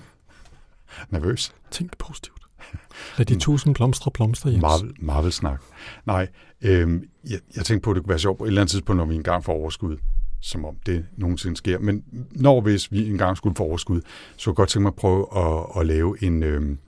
[1.10, 1.54] nervøs?
[1.72, 2.40] Tænk positivt.
[3.18, 4.62] Lad de tusind blomstre blomstre, Jens.
[4.62, 5.62] Marvel, Marvel-snak.
[6.06, 6.28] Nej,
[6.62, 8.98] øhm, jeg, jeg tænkte på, at det kunne være sjovt på et eller andet tidspunkt,
[8.98, 9.98] når vi engang får overskud,
[10.42, 11.80] som om det nogensinde sker.
[11.80, 14.02] Men når hvis vi engang skulle få overskud,
[14.38, 16.80] så kunne jeg godt tænke mig at prøve at, at lave en, øhm,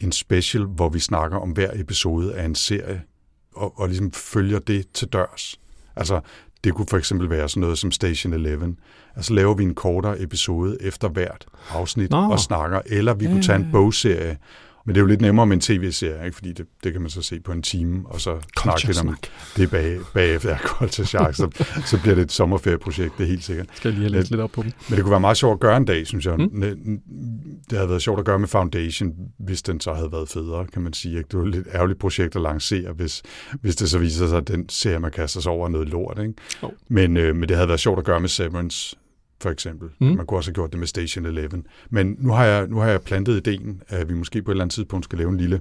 [0.00, 3.02] en special, hvor vi snakker om hver episode af en serie,
[3.52, 5.60] og, og ligesom følger det til dørs.
[5.96, 6.20] Altså,
[6.64, 8.74] det kunne for eksempel være sådan noget som Station 11.
[9.16, 12.30] Altså laver vi en kortere episode efter hvert afsnit Nå.
[12.30, 13.70] og snakker, eller vi kunne tage en ja.
[13.72, 14.36] bogserie,
[14.84, 16.34] men det er jo lidt nemmere med en tv-serie, ikke?
[16.34, 19.16] fordi det, det kan man så se på en time, og så snakke lidt om
[19.56, 20.50] det bag, bagefter.
[20.50, 23.66] Ja, Culture Shark, så, så bliver det et sommerferieprojekt, det er helt sikkert.
[23.74, 24.72] Skal jeg lige have læst lidt op på dem.
[24.88, 26.36] Men det kunne være meget sjovt at gøre en dag, synes jeg.
[26.36, 27.00] Mm.
[27.70, 30.82] Det havde været sjovt at gøre med Foundation, hvis den så havde været federe, kan
[30.82, 31.18] man sige.
[31.18, 31.28] Ikke?
[31.30, 33.22] Det var et lidt ærgerligt projekt at lancere, hvis,
[33.60, 36.18] hvis det så viser sig, at den serie, man kaster sig over, er noget lort.
[36.18, 36.34] Ikke?
[36.62, 36.72] Jo.
[36.88, 38.96] Men, øh, men det havde været sjovt at gøre med Severance,
[39.40, 39.88] for eksempel.
[39.98, 40.06] Mm.
[40.06, 41.62] Man kunne også have gjort det med Station 11.
[41.90, 44.64] Men nu har jeg, nu har jeg plantet ideen, at vi måske på et eller
[44.64, 45.60] andet tidspunkt skal lave en lille,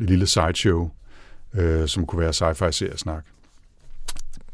[0.00, 0.90] en lille sideshow,
[1.54, 3.24] øh, som kunne være sci-fi seriesnak.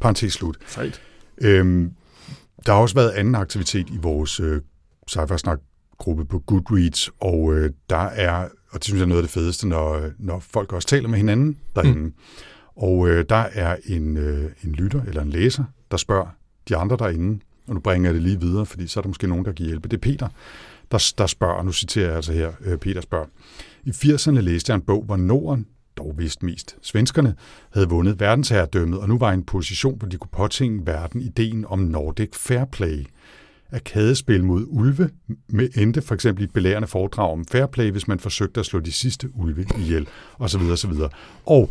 [0.00, 0.56] Parenthes slut.
[0.66, 1.00] Sejt.
[1.38, 1.92] Øhm,
[2.66, 4.60] der har også været anden aktivitet i vores øh,
[5.06, 5.60] sci snak
[5.98, 9.32] gruppe på Goodreads, og øh, der er, og det synes jeg er noget af det
[9.32, 12.00] fedeste, når, når folk også taler med hinanden derinde.
[12.00, 12.14] Mm.
[12.76, 16.26] Og øh, der er en, øh, en lytter eller en læser, der spørger
[16.68, 19.26] de andre derinde, og nu bringer jeg det lige videre, fordi så er der måske
[19.26, 19.88] nogen, der kan hjælpe.
[19.88, 20.28] Det er Peter,
[20.92, 23.26] der, der spørger, og nu citerer jeg altså her, øh, Peter spørger.
[23.84, 27.34] I 80'erne læste jeg en bog, hvor Norden, dog vist mest svenskerne,
[27.72, 31.64] havde vundet verdensherredømmet, og nu var i en position, hvor de kunne påtænke verden ideen
[31.68, 33.06] om Nordic Fair Play.
[33.72, 35.10] Arkadespil mod ulve
[35.48, 38.66] med endte for eksempel i et belærende foredrag om fair play, hvis man forsøgte at
[38.66, 40.60] slå de sidste ulve ihjel, osv.
[40.60, 40.92] osv.
[41.46, 41.70] Og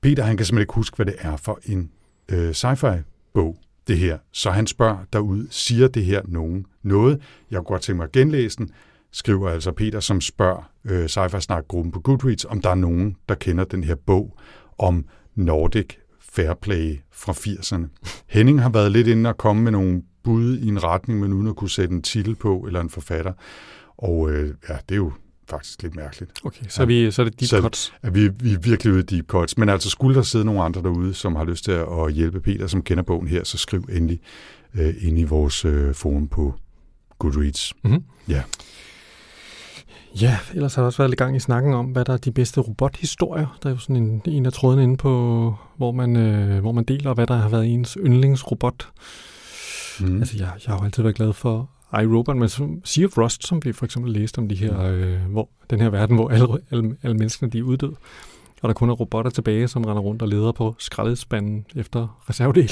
[0.00, 1.90] Peter, han kan simpelthen ikke huske, hvad det er for en
[2.28, 3.56] øh, sci-fi-bog,
[3.88, 4.18] det her.
[4.32, 7.22] Så han spørger derude, siger det her nogen noget?
[7.50, 8.70] Jeg kunne godt tænke mig at genlæse den,
[9.12, 13.34] skriver altså Peter, som spørger øh, sci-fi snak-gruppen på Goodreads, om der er nogen, der
[13.34, 14.38] kender den her bog
[14.78, 15.86] om Nordic
[16.20, 17.86] Fairplay fra 80'erne.
[18.26, 21.46] Henning har været lidt inde og komme med nogle bud i en retning, men uden
[21.46, 23.32] at kunne sætte en titel på, eller en forfatter.
[23.96, 25.12] Og øh, ja, det er jo
[25.50, 27.92] faktisk lidt mærkeligt, Okay, så er, vi, så er det deep Så- cuts.
[28.02, 29.58] at vi, vi er virkelig ude i deep cuts.
[29.58, 32.66] Men altså, skulle der sidde nogle andre derude, som har lyst til at hjælpe Peter,
[32.66, 34.20] som kender bogen her, så skriv endelig
[34.74, 36.54] øh, ind i vores øh, forum på
[37.18, 37.72] Goodreads.
[37.84, 38.04] Mm-hmm.
[38.28, 38.42] Ja.
[40.20, 42.32] Ja, ellers har der også været lidt gang i snakken om, hvad der er de
[42.32, 43.58] bedste robothistorier.
[43.62, 46.84] Der er jo sådan en, en af trådene inde på, hvor man, øh, hvor man
[46.84, 48.88] deler, hvad der har været ens yndlingsrobot.
[50.00, 50.18] Mm.
[50.18, 53.46] Altså, jeg, jeg har jo altid været glad for iRobot, men som Sea of Rust,
[53.46, 56.46] som vi for eksempel læste om de her, øh, hvor, den her verden, hvor alle,
[56.70, 57.94] alle, alle menneskene de er uddøde,
[58.62, 62.70] og der kun er robotter tilbage, som render rundt og leder på skraldespanden efter reservedel,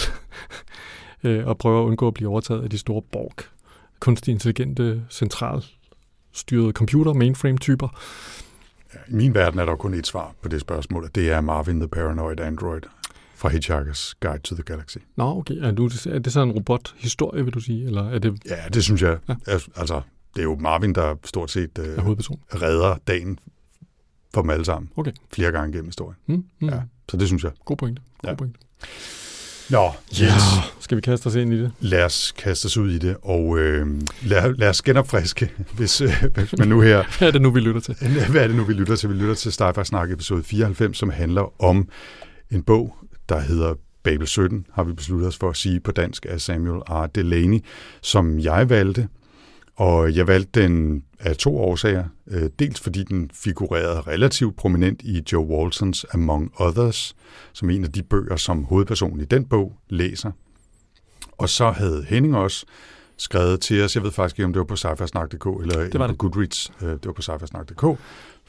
[1.24, 3.34] øh, og prøver at undgå at blive overtaget af de store Borg,
[4.00, 7.88] kunstig intelligente, centralstyrede computer, mainframe-typer.
[9.08, 11.80] I min verden er der kun et svar på det spørgsmål, og det er Marvin
[11.80, 12.82] the Paranoid Android
[13.40, 14.96] fra Hitchhiker's Guide to the Galaxy.
[15.16, 15.54] Nå, okay.
[15.54, 17.86] Er, du, er det så en robothistorie, vil du sige?
[17.86, 19.18] Eller er det Ja, det synes jeg.
[19.28, 19.34] Ja.
[19.46, 19.58] Ja.
[19.76, 20.00] Altså,
[20.34, 23.38] det er jo Marvin, der stort set øh, er redder dagen
[24.34, 24.90] for dem alle sammen.
[24.96, 25.12] Okay.
[25.32, 26.16] Flere gange gennem historien.
[26.26, 26.68] Mm, mm.
[26.68, 27.52] Ja, så det synes jeg.
[27.64, 28.02] God pointe.
[28.22, 28.34] God Ja.
[28.34, 28.58] pointe.
[29.70, 29.90] Nå,
[30.22, 30.32] yes.
[30.80, 31.72] Skal vi kaste os ind i det?
[31.80, 33.86] lad os kaste os ud i det, og øh,
[34.22, 37.04] lad, lad os genopfriske, hvis, øh, hvis man nu her...
[37.18, 37.94] Hvad er det nu, vi lytter til?
[38.30, 39.08] Hvad er det nu, vi lytter til?
[39.08, 41.88] Vi lytter til Starfire Snak episode 94, som handler om
[42.50, 42.96] en bog,
[43.30, 46.80] der hedder Babel 17, har vi besluttet os for at sige på dansk af Samuel
[46.80, 47.06] R.
[47.06, 47.64] Delaney,
[48.02, 49.08] som jeg valgte.
[49.76, 52.04] Og jeg valgte den af to årsager.
[52.30, 57.16] Øh, Dels fordi den figurerede relativt prominent i Joe Waltons Among Others,
[57.52, 60.30] som en af de bøger, som hovedpersonen i den bog læser.
[61.38, 62.66] Og så havde Henning også
[63.16, 66.12] skrevet til os, jeg ved faktisk ikke, om det var på cyfersnak.dk eller var på
[66.12, 66.18] det.
[66.18, 67.98] Goodreads, øh, det var på cyfersnak.dk,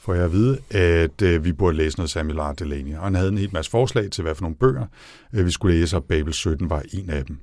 [0.02, 2.52] får jeg at vide, at øh, vi burde læse noget Samuel R.
[2.52, 2.96] Delaney.
[2.96, 4.86] Og han havde en hel masse forslag til, hvad for nogle bøger
[5.32, 7.38] øh, vi skulle læse, og Babel 17 var en af dem.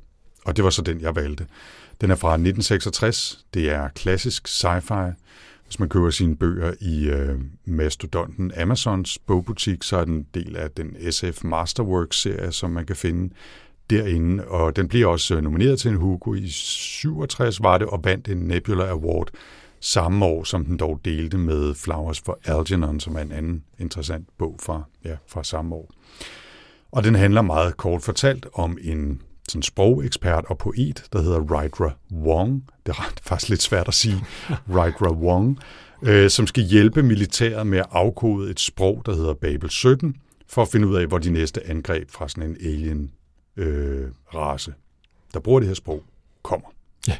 [0.45, 1.45] Og det var så den, jeg valgte.
[2.01, 3.45] Den er fra 1966.
[3.53, 5.11] Det er klassisk sci-fi.
[5.65, 10.71] Hvis man køber sine bøger i øh, mastodonten Amazons bogbutik, så er den del af
[10.71, 13.33] den SF Masterworks-serie, som man kan finde
[13.89, 14.45] derinde.
[14.47, 18.27] Og den bliver også øh, nomineret til en Hugo i 67, var det, og vandt
[18.27, 19.29] en Nebula Award
[19.81, 24.27] samme år, som den dog delte med Flowers for Algernon, som er en anden interessant
[24.37, 25.91] bog fra, ja, fra samme år.
[26.91, 31.91] Og den handler meget kort fortalt om en sådan sprogekspert og poet, der hedder Raidra
[32.11, 32.63] Wong.
[32.85, 34.23] Det er faktisk lidt svært at sige.
[34.75, 35.59] Raidra Wong,
[36.03, 40.15] øh, som skal hjælpe militæret med at afkode et sprog, der hedder Babel 17,
[40.47, 43.11] for at finde ud af, hvor de næste angreb fra sådan en alien
[43.57, 44.73] øh, race,
[45.33, 46.03] der bruger det her sprog,
[46.43, 46.67] kommer.
[47.07, 47.17] Ja.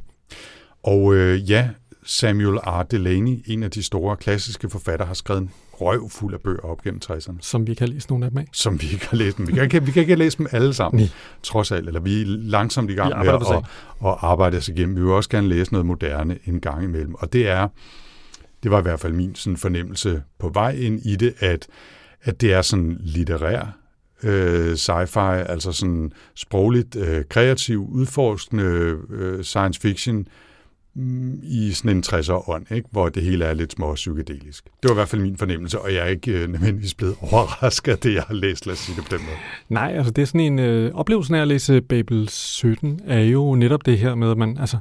[0.84, 1.70] Og øh, ja,
[2.04, 2.84] Samuel R.
[2.84, 6.82] Delaney, en af de store klassiske forfattere, har skrevet en røv fuld af bøger op
[6.82, 7.36] gennem 60'erne.
[7.42, 8.48] Som vi ikke har læst nogen af dem af.
[8.54, 9.48] Som vi ikke har læst dem.
[9.48, 11.10] Vi kan ikke, vi kan ikke læse dem alle sammen, Nej.
[11.44, 11.88] trods alt.
[11.88, 13.64] Eller vi er langsomt i gang med at, at
[14.02, 14.96] arbejde os igennem.
[14.96, 17.16] Vi vil også gerne læse noget moderne en gang imellem.
[17.16, 17.68] Og det er,
[18.64, 21.68] det var i hvert fald min sådan fornemmelse på vej ind i det, at,
[22.22, 23.80] at det er sådan litterær
[24.24, 30.26] øh, sci-fi, altså sådan sprogligt øh, kreativ, udforskende øh, science fiction, mm,
[31.44, 32.90] i sådan en 60'er ånd, ikke?
[32.92, 34.66] hvor det hele er lidt små psykedelisk.
[34.66, 37.92] Det var i hvert fald min fornemmelse, og jeg er ikke øh, nødvendigvis blevet overrasket
[37.92, 39.38] af det, jeg har læst, lad os sige det på den måde.
[39.70, 40.60] Nej, altså det er sådan en...
[40.60, 44.58] Øh, oplevelsen af at læse Babel 17 er jo netop det her med, at man...
[44.58, 44.78] Altså,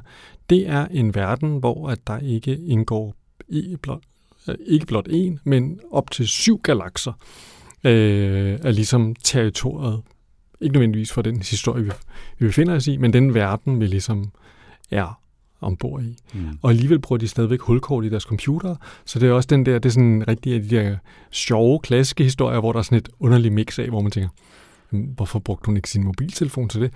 [0.49, 3.15] det er en verden, hvor at der ikke indgår
[3.47, 4.03] i blot,
[4.49, 7.13] øh, ikke blot en, men op til syv galakser
[7.83, 10.01] øh, er ligesom territoriet.
[10.61, 11.91] Ikke nødvendigvis for den historie, vi,
[12.39, 14.31] vi befinder os i, men den verden, vi ligesom
[14.91, 15.19] er
[15.61, 16.17] ombord i.
[16.33, 16.39] Mm.
[16.61, 19.79] Og alligevel bruger de stadigvæk hulkort i deres computer, så det er også den der,
[19.79, 20.95] det er sådan rigtig af de der
[21.31, 24.29] sjove, klassiske historier, hvor der er sådan et underligt mix af, hvor man tænker,
[24.89, 26.91] "Hmm, hvorfor brugte hun ikke sin mobiltelefon til det?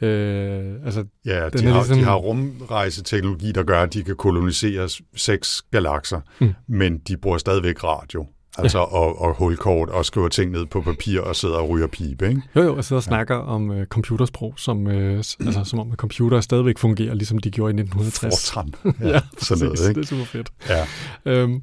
[0.00, 4.88] Øh, altså, Ja, de har, ligesom- de har rumrejseteknologi, der gør, at de kan kolonisere
[5.16, 6.54] seks galakser, Mm.
[6.68, 8.26] men de bruger stadigvæk radio.
[8.68, 12.28] Altså, og, og hulkort, og skriver ting ned på papir, og sidder og ryger pibe,
[12.28, 12.42] ikke?
[12.56, 15.96] jo jo, og sidder og snakker om øh, computersprog, som, øh, altså, som om at
[15.96, 18.50] computer stadigvæk fungerer, ligesom de gjorde i 1960.
[18.50, 18.74] Fortran.
[19.12, 20.00] Ja, sådan noget, ikke?
[20.00, 20.52] Det er super fedt.
[20.68, 20.86] Ja.
[21.24, 21.62] Øhm,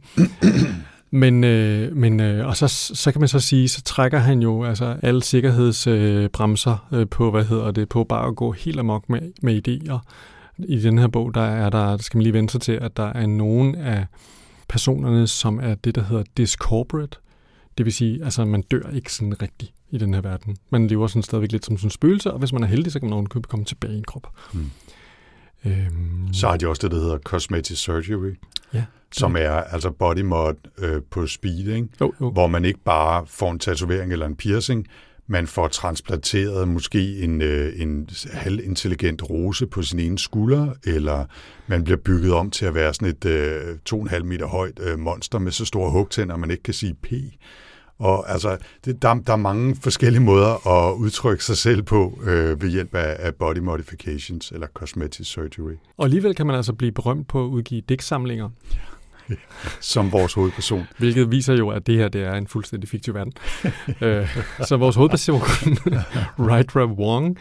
[1.22, 4.64] men, øh, men øh, og så, så kan man så sige, så trækker han jo
[4.64, 9.10] altså alle sikkerhedsbremser øh, øh, på, hvad hedder det, på bare at gå helt amok
[9.10, 9.98] med, med idéer.
[10.58, 12.98] I den her bog, der er der, der skal man lige vente sig til, at
[12.98, 14.06] der er nogen af
[14.68, 17.18] personerne, som er det, der hedder discorporate.
[17.78, 20.58] Det vil sige, altså man dør ikke sådan rigtigt i den her verden.
[20.70, 23.00] Man lever sådan stadigvæk lidt som sådan en spøgelse, og hvis man er heldig, så
[23.00, 24.28] kan man ovenikøbet komme tilbage i en krop.
[24.54, 24.72] Hmm.
[25.66, 28.34] Øhm, Så har de også det, der hedder cosmetic surgery,
[28.74, 31.88] ja, som er altså body mod øh, på speed, ikke?
[32.02, 32.32] jo, jo.
[32.32, 34.88] hvor man ikke bare får en tatovering eller en piercing,
[35.28, 41.26] man får transplanteret måske en, øh, en halvintelligent rose på sin ene skulder, eller
[41.68, 45.40] man bliver bygget om til at være sådan et øh, 2,5 meter højt øh, monster
[45.40, 47.08] med så store hugtænder, at man ikke kan sige P.
[48.00, 52.62] Og altså, det, der, der er mange forskellige måder at udtrykke sig selv på øh,
[52.62, 56.92] ved hjælp af, af body modifications eller cosmetic surgery, Og alligevel kan man altså blive
[56.92, 58.50] berømt på at udgive digtsamlinger,
[59.82, 60.84] som vores hovedperson.
[60.98, 63.34] hvilket viser jo, at det her det er en fuldstændig fiktiv verden.
[64.02, 65.42] øh, så vores hovedperson,
[66.50, 67.38] Raidra Wong,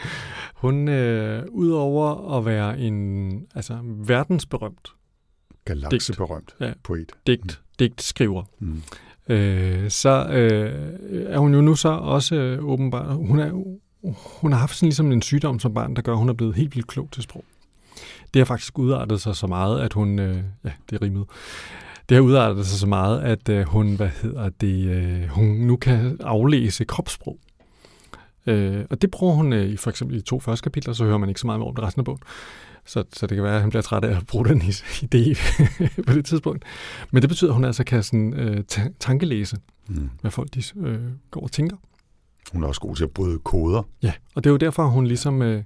[0.55, 4.89] hun øh, udover at være en altså, verdensberømt
[5.65, 6.73] Galakseberømt Ja.
[6.85, 7.13] poet.
[7.27, 8.83] digt, digtskriver, Mm.
[9.29, 10.73] øh, så øh,
[11.27, 13.51] er hun jo nu så også øh, åbenbart, hun, er,
[14.41, 16.55] hun har haft sådan ligesom en sygdom som barn, der gør, at hun er blevet
[16.55, 17.45] helt vildt klog til sprog.
[18.35, 21.25] Det har faktisk udartet sig så meget, at hun, øh, ja, det rimet,
[22.09, 25.77] det har udartet sig så meget, at øh, hun, hvad hedder det, øh, hun nu
[25.77, 27.39] kan aflæse kropssprog.
[28.47, 31.05] Øh, og det bruger hun øh, i for eksempel i de to første kapitler, så
[31.05, 32.21] hører man ikke så meget om det resten af bogen.
[32.87, 35.35] Så, så det kan være, at han bliver træt af at bruge den idé
[36.07, 36.65] på det tidspunkt.
[37.11, 39.57] Men det betyder, at hun altså kan sådan, øh, ta- tankelæse,
[39.89, 40.11] Mm.
[40.21, 41.77] hvad folk de, øh, går og tænker.
[42.53, 43.83] Hun er også god til at bryde koder.
[44.03, 45.63] Ja, og det er jo derfor, hun ligesom øh,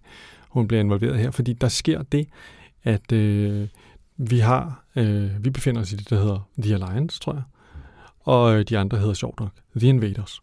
[0.48, 2.26] hun bliver involveret her, fordi der sker det,
[2.88, 3.68] at øh,
[4.16, 7.42] vi har, øh, vi befinder os i det, der hedder The Alliance, tror jeg,
[8.20, 10.40] og øh, de andre hedder sjovt nok The Invaders.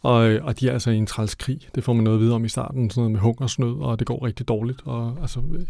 [0.00, 1.60] Og, øh, og de er altså i en træls krig.
[1.74, 4.06] Det får man noget at vide om i starten, sådan noget med hungersnød, og det
[4.06, 5.66] går rigtig dårligt, og altså øh,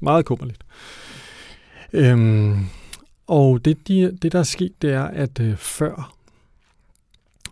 [0.00, 0.64] meget kummerligt.
[1.92, 2.66] Øhm,
[3.26, 6.14] og det, de, det, der er sket, det er, at øh, før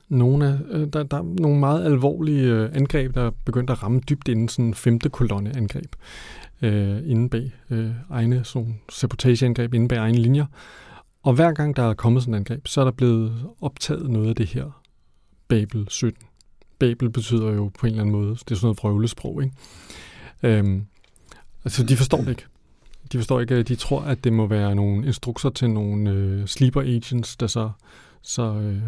[0.08, 3.82] nogle af, øh, der, der er nogle meget alvorlige øh, angreb, der er begyndt at
[3.82, 5.94] ramme dybt inden sådan femte kolonne angreb.
[6.62, 10.46] Øh, inde bag øh, egne sådan sabotageangreb, inde bag egne linjer.
[11.22, 14.28] Og hver gang der er kommet sådan et angreb, så er der blevet optaget noget
[14.28, 14.82] af det her
[15.48, 16.26] Babel 17.
[16.78, 19.54] Babel betyder jo på en eller anden måde, det er sådan noget vrøvlesprog, ikke?
[20.42, 20.86] Øhm,
[21.64, 22.44] Altså, de forstår det ikke.
[23.12, 26.80] De forstår ikke, de tror, at det må være nogle instrukser til nogle øh, sleeper
[26.80, 27.70] agents, der så,
[28.22, 28.82] så øh,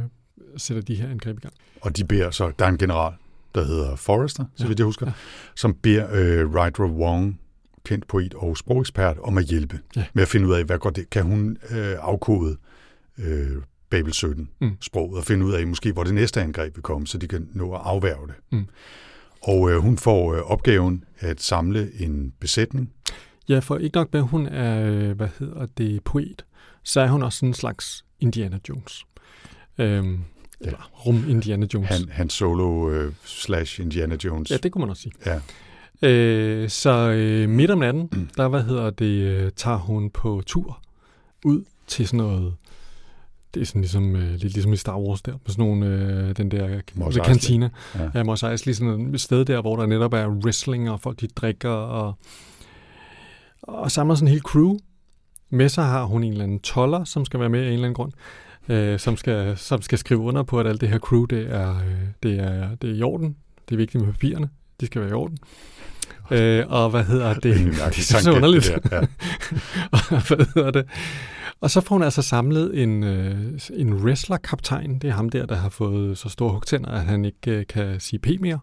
[0.57, 1.55] sætter de her angreb i gang.
[1.81, 3.13] Og de beder så, der er en general,
[3.55, 5.13] der hedder Forrester, så Ja, vidt jeg husker, ja.
[5.57, 7.41] som beder øh, Ryder Wong,
[7.85, 10.05] kendt poet og sprogekspert, om at hjælpe Ja.
[10.13, 12.57] med at finde ud af, hvad går det, kan hun øh, afkode
[13.19, 13.51] øh,
[13.91, 14.77] Babel 17 Mm.
[14.81, 17.49] sproget og finde ud af måske, hvor det næste angreb vil komme, så de kan
[17.55, 18.35] nå at afværge det.
[18.53, 18.67] Mm.
[19.43, 22.93] Og øh, hun får øh, opgaven at samle en besætning.
[23.49, 26.45] Ja, for ikke nok med, hun er, øh, hvad hedder det, poet,
[26.85, 29.05] så er hun også en slags Indiana Jones.
[29.79, 30.19] Øhm,
[30.65, 30.67] Ja.
[30.67, 31.89] Eller rum Indiana Jones.
[31.89, 34.51] Han, han solo øh, slash Indiana Jones.
[34.51, 35.13] Ja, det kunne man også sige.
[35.27, 35.41] Ja.
[36.03, 40.81] Øh, så øh, midt om natten, der hvad hedder det, øh, tager hun på tur
[41.45, 42.55] ud til sådan noget,
[43.55, 46.37] det er sådan ligesom, øh, lidt ligesom i Star Wars der, med sådan nogle, øh,
[46.37, 47.71] den der Mos kantina.
[47.95, 48.11] Ja.
[48.15, 51.27] Ja, Mos Eisley, sådan et sted der, hvor der netop er wrestling, og folk de
[51.27, 52.15] drikker, og,
[53.63, 54.79] og samler sådan en hel crew.
[55.51, 57.85] Med sig har hun en eller anden toller, som skal være med af en eller
[57.85, 58.13] anden grund,
[58.69, 61.77] øh, som, skal, som skal skrive under på, at alt det her crew, det er,
[61.77, 63.37] øh, det er, det er i orden.
[63.69, 64.49] Det er vigtigt med papirerne.
[64.81, 65.39] De skal være i orden.
[66.31, 67.43] Øh, og hvad hedder det?
[67.43, 68.71] Det mærkelig er så underligt.
[68.83, 69.07] det der, Ja.
[69.97, 70.85] og hvad hedder det?
[71.61, 73.37] Og så får hun altså samlet en, øh,
[73.77, 74.99] en wrestler-kaptajn.
[74.99, 78.01] Det er ham der, der har fået så store hugtænder, at han ikke øh, kan
[78.01, 78.59] sige P mere.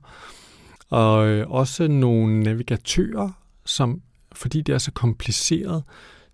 [0.89, 3.29] Og øh, også nogle navigatører,
[3.65, 4.01] som,
[4.31, 5.83] fordi det er så kompliceret,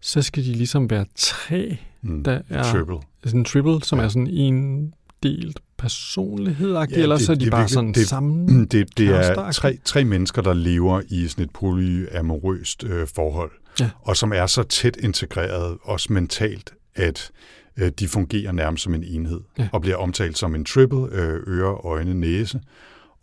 [0.02, 2.24] så skal de ligesom være tre, Mm.
[2.24, 2.98] der er Triple.
[3.26, 4.06] sådan en triple, som Ja.
[4.06, 4.94] er sådan en
[5.24, 8.46] delt personlighed, Ja, eller det- så er de det bare virkelig- sådan det- sammen.
[8.60, 13.52] Mm, Det, det er tre, tre mennesker, der lever i sådan et polyamorøst øh, forhold,
[13.80, 13.90] Ja.
[14.02, 17.32] og som er så tæt integreret, også mentalt, at
[17.78, 19.68] øh, de fungerer nærmest som en enhed, Ja.
[19.72, 22.60] og bliver omtalt som en triple, øh, øre, øjne, næse.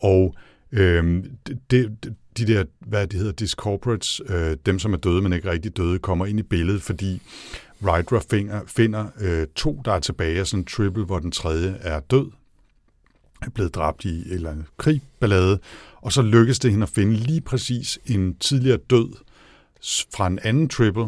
[0.03, 0.35] Og
[0.73, 5.33] øh, det, det, de der, hvad de hedder, discorporates, øh, dem som er døde, men
[5.33, 7.23] ikke rigtig døde, kommer ind i billedet, fordi
[7.83, 11.77] Rydra finder, finder øh, to, der er tilbage af sådan en triple, hvor den tredje
[11.81, 12.27] er død,
[13.47, 15.59] er blevet dræbt i en eller anden krigballade,
[15.97, 19.09] og så lykkes det hende at finde lige præcis en tidligere død
[20.15, 21.07] fra en anden triple,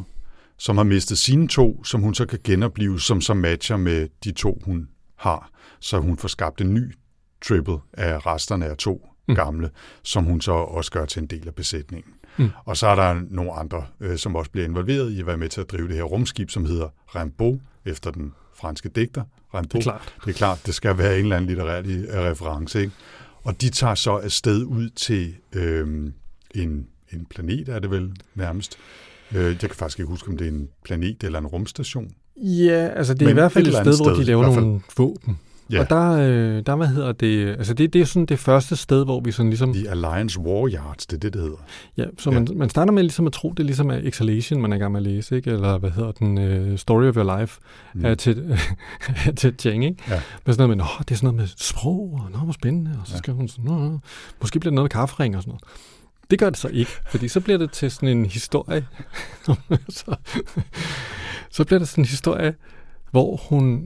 [0.59, 4.33] som har mistet sine to, som hun så kan genopleve, som så matcher med de
[4.33, 5.51] to, hun har.
[5.81, 6.95] Så hun får skabt en ny
[7.45, 9.35] triple af resterne af to Mm.
[9.35, 9.71] gamle,
[10.03, 12.13] som hun så også gør til en del af besætningen.
[12.37, 12.51] Mm.
[12.65, 15.49] Og så er der nogle andre, øh, som også bliver involveret i at være med
[15.49, 19.23] til at drive det her rumskib, som hedder Rimbaud, efter den franske digter
[19.55, 19.69] Rimbaud.
[19.69, 20.15] Det er klart.
[20.25, 22.81] Det er klart, det skal være en eller anden litterær øh, reference.
[22.81, 22.93] Ikke?
[23.43, 26.13] Og de tager så afsted ud til øhm,
[26.55, 28.79] en, en planet, er det vel nærmest.
[29.35, 32.11] Øh, jeg kan faktisk ikke huske, om det er en planet eller en rumstation.
[32.37, 34.25] Ja, altså det er Men i hvert fald et et sted, andet hvor de sted,
[34.25, 35.39] laver nogle våben.
[35.73, 35.81] Ja.
[35.81, 39.05] Og der, øh, der, hvad hedder det, altså det, det er sådan det første sted,
[39.05, 41.57] hvor vi sådan ligesom, The Alliance War Yards, det er det, det hedder.
[41.97, 44.73] ja, så man, man starter med ligesom at tro, det er ligesom er Exhalation, man
[44.73, 45.51] er i gang med at læse, ikke?
[45.51, 47.61] eller hvad hedder den, uh, Story of Your Life,
[47.95, 48.09] Mm.
[48.09, 48.17] mm.
[48.17, 48.59] til,
[49.37, 50.03] til Jang, ikke?
[50.09, 50.21] Ja.
[50.47, 53.07] Men sådan noget med, det er sådan noget med sprog, og nå, hvor spændende, og
[53.07, 53.19] så Ja.
[53.19, 53.99] skal hun sådan, nå, nå,
[54.41, 55.63] måske bliver det noget med kaffering og sådan noget.
[56.31, 58.87] Det gør det så ikke, fordi så bliver det til sådan en historie.
[59.89, 60.15] så,
[61.51, 62.55] så bliver det sådan en historie,
[63.11, 63.85] hvor hun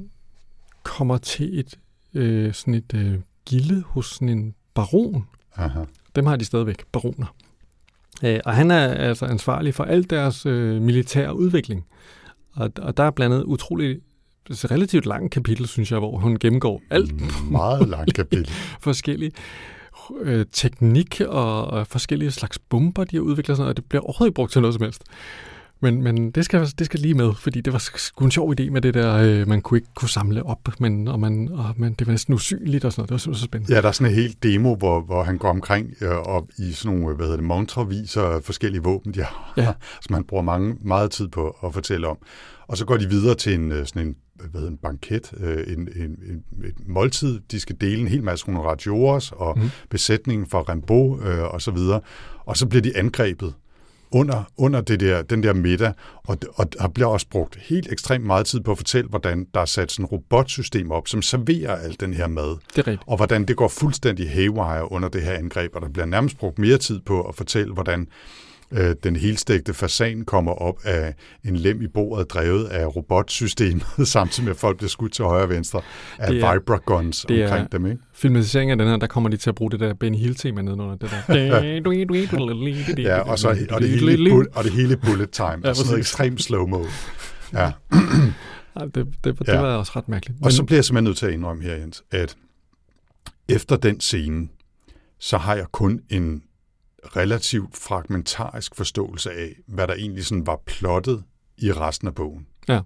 [0.86, 1.78] kommer til et
[2.14, 5.24] øh, sådan et øh, gilde hos sådan en baron.
[5.56, 5.80] Aha.
[6.16, 7.34] Dem har de stadigvæk, baroner.
[8.24, 11.86] Øh, og han er altså ansvarlig for alt deres øh, militære udvikling.
[12.52, 14.00] Og, og der er blandt andet utroligt
[14.50, 17.14] et relativt langt kapitel, synes jeg, hvor hun gennemgår alt
[17.50, 18.50] Meget langt kapitel.
[18.80, 19.32] forskellige
[20.20, 24.30] øh, teknik og, og forskellige slags bomber, de har udviklet, sådan og det bliver overhovedet
[24.30, 25.04] ikke brugt til noget som helst.
[25.80, 28.70] Men, men det, skal, det skal lige med, fordi det var sgu en sjov idé
[28.70, 31.94] med det der, øh, man kunne ikke kunne samle op, men, og man, og man,
[31.94, 33.08] det var næsten usynligt og sådan noget.
[33.08, 33.74] Det var simpelthen så spændende.
[33.74, 36.72] Ja, der er sådan en helt demo, hvor, hvor han går omkring øh, op i
[36.72, 39.72] sådan nogle, hvad hedder det, montreviser af forskellige våben, de har, Ja.
[40.04, 42.18] som han bruger mange, meget tid på at fortælle om.
[42.68, 45.72] Og så går de videre til en, øh, sådan en, hvad hedder en banket, øh,
[45.72, 47.40] en, en, en, et måltid.
[47.50, 49.70] De skal dele en hel masse honoratiores og mm.
[49.90, 52.00] besætningen fra Rimbaud øh, og så videre.
[52.46, 53.54] Og så bliver de angrebet
[54.10, 55.92] under, under det der, den der middag,
[56.24, 59.60] og, og der bliver også brugt helt ekstremt meget tid på at fortælle, hvordan der
[59.60, 63.02] er sat sådan et robotsystem op, som serverer al den her mad Det er rigtigt.
[63.06, 66.58] og hvordan det går fuldstændig haywire under det her angreb, og der bliver nærmest brugt
[66.58, 68.08] mere tid på at fortælle, hvordan
[68.72, 71.14] øh, den helstægte fasan kommer op af
[71.44, 75.42] en lem i bordet, drevet af robotsystemet, samtidig med at folk bliver skudt til højre
[75.42, 75.80] og venstre
[76.18, 77.86] af Det er- vibraguns det er- omkring dem.
[77.86, 77.98] Ikke?
[78.14, 80.96] Filmatiseringen af den her, der kommer de til at bruge det der Benny Hill-tema nedenunder.
[80.96, 81.34] Det der.
[83.02, 85.98] Ja, og, så, og, det hele, og det hele bullet time, ja, og sådan noget
[85.98, 85.98] præcis.
[85.98, 86.84] ekstremt slow-mo.
[87.52, 87.70] Ja.
[88.80, 89.60] Ja, det, det, det, Ja.
[89.60, 90.38] var også ret mærkeligt.
[90.44, 92.36] Og så bliver jeg simpelthen nødt til at indrømme her, Jens, at
[93.48, 94.48] efter den scene,
[95.20, 96.42] så har jeg kun en
[97.04, 101.22] relativt fragmentarisk forståelse af, hvad der egentlig sådan var plottet
[101.58, 102.46] i resten af bogen.
[102.68, 102.80] Ja.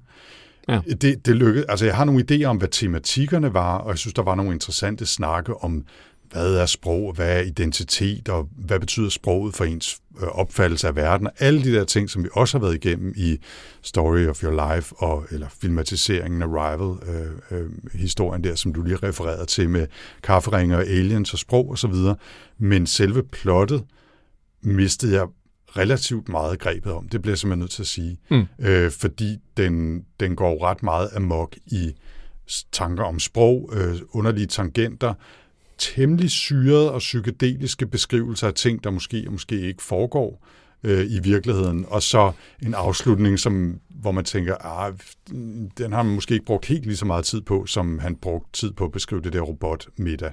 [0.69, 0.81] Ja.
[1.01, 1.67] Det, det lykkedes.
[1.69, 4.53] Altså, jeg har nogle idéer om, hvad tematikkerne var, og jeg synes, der var nogle
[4.53, 5.85] interessante snakke om,
[6.31, 10.97] hvad er sprog, hvad er identitet, og hvad betyder sproget for ens øh, opfattelse af
[10.97, 13.39] verden, og alle de der ting, som vi også har været igennem i
[13.83, 18.97] Story of Your Life, og, eller filmatiseringen af Rival-historien øh, øh, der, som du lige
[18.97, 19.87] refererede til med
[20.23, 21.95] kafferinger og aliens og sprog osv.,
[22.59, 23.85] men selve plottet
[24.63, 25.27] mistede jeg
[25.77, 27.09] relativt meget grebet om.
[27.09, 28.19] Det bliver jeg simpelthen nødt til at sige.
[28.31, 28.47] Mm.
[28.59, 31.95] Øh, fordi den, den går ret meget amok i
[32.73, 35.15] tanker om sprog, øh, underlige tangenter,
[35.79, 40.47] temmelig syrede og psykedeliske beskrivelser af ting, der måske og måske ikke foregår
[40.85, 44.93] øh, i virkeligheden, og så en afslutning, som, hvor man tænker, ah,
[45.79, 48.53] den har man måske ikke brugt helt lige så meget tid på, som han brugte
[48.53, 50.33] tid på at beskrive det der robot middag.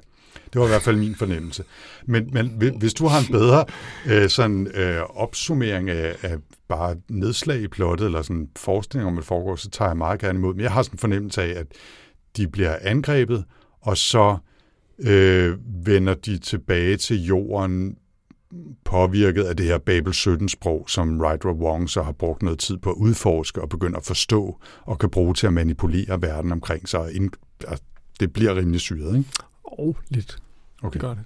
[0.54, 1.64] Det var i hvert fald min fornemmelse.
[2.06, 3.66] Men, men hvis du har en bedre
[4.06, 6.38] øh, sådan, øh, opsummering af, af
[6.68, 10.39] bare nedslag i plottet, eller sådan forskning om, det foregår, så tager jeg meget gerne
[10.39, 10.54] imod.
[10.54, 11.68] Men jeg har sådan en fornemmelse af, at
[12.38, 13.43] de bliver angrebet,
[13.82, 14.38] og så
[15.00, 17.98] øh, vender de tilbage til jorden
[18.86, 22.89] påvirket af det her Babel 17-sprog, som Writer Wong så har brugt noget tid på
[22.89, 27.10] at udforske og begynde at forstå, og kan bruge til at manipulere verden omkring sig.
[28.20, 29.30] Det bliver rimelig syret, ikke?
[29.64, 30.38] Og lidt.
[30.84, 31.00] Okay.
[31.00, 31.24] Gør det.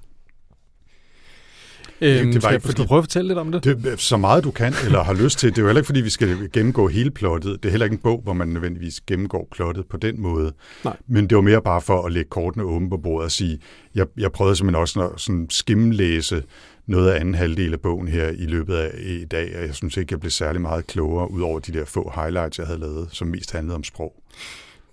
[2.04, 3.64] Øhm, det, det var skal, ikke, fordi, du prøve at fortælle lidt om det?
[3.64, 4.02] det?
[4.02, 5.50] Så meget du kan, eller har lyst til.
[5.50, 7.64] Det er jo heller ikke, fordi vi skal gennemgå hele plottet.
[7.64, 10.54] Det er heller ikke en bog, hvor man nødvendigvis gennemgår plottet på den måde.
[10.84, 10.98] Nej.
[11.08, 13.60] Men det var mere bare for at lægge kortene åbne på bordet og sige,
[13.96, 16.44] jeg, jeg prøvede simpelthen også at sådan skimlæse
[16.86, 19.98] noget af anden halvdel af bogen her i løbet af i dag, og jeg synes
[19.98, 23.08] ikke, jeg blev særlig meget klogere, ud over de der få highlights, jeg havde lavet,
[23.12, 24.24] som mest handlede om sprog.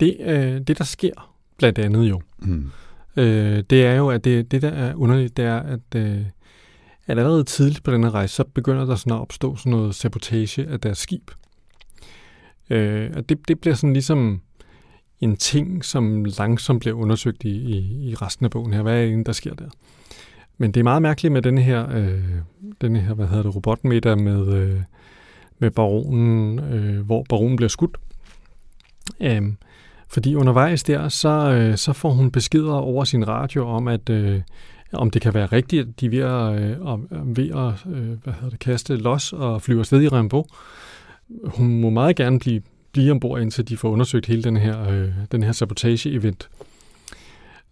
[0.01, 2.71] Det, øh, det der sker, blandt andet jo, mm
[3.19, 6.21] øh, det er jo, at det, det der er underligt, det er, at, øh,
[7.07, 10.67] at allerede tidligt på denne rejse, så begynder der sådan at opstå sådan noget sabotage
[10.67, 11.31] af deres skib.
[12.71, 14.41] Øh, og det, det bliver sådan ligesom
[15.21, 18.83] en ting, som langsomt bliver undersøgt i, i, i resten af bogen her.
[18.83, 19.69] Hvad er det, der sker der?
[20.59, 22.21] Men det er meget mærkeligt med denne her, øh,
[22.81, 24.81] denne her hvad hedder det, robotmeter med, øh,
[25.59, 27.97] med baronen, øh, hvor baronen bliver skudt.
[29.21, 29.43] Øh,
[30.09, 34.41] fordi undervejs der, så, øh, så får hun beskeder over sin radio om, at øh,
[34.93, 36.63] om det kan være rigtigt, at de er ved at,
[37.19, 40.47] øh, ved at øh, hvad hedder det, kaste los og flyve afsted i Rambo.
[41.45, 45.09] Hun må meget gerne blive, blive ombord, indtil de får undersøgt hele den her, øh,
[45.33, 46.49] den her sabotage-event.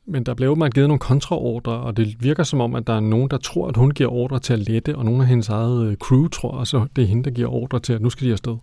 [0.08, 3.00] Men der blev åbenbart givet nogle kontraordre, og det virker som om, at der er
[3.00, 5.86] nogen, der tror, at hun giver ordre til at lette, og nogle af hendes eget
[5.86, 8.26] øh, crew tror også, at det er hende, der giver ordre til, at nu skal
[8.26, 8.56] de afsted.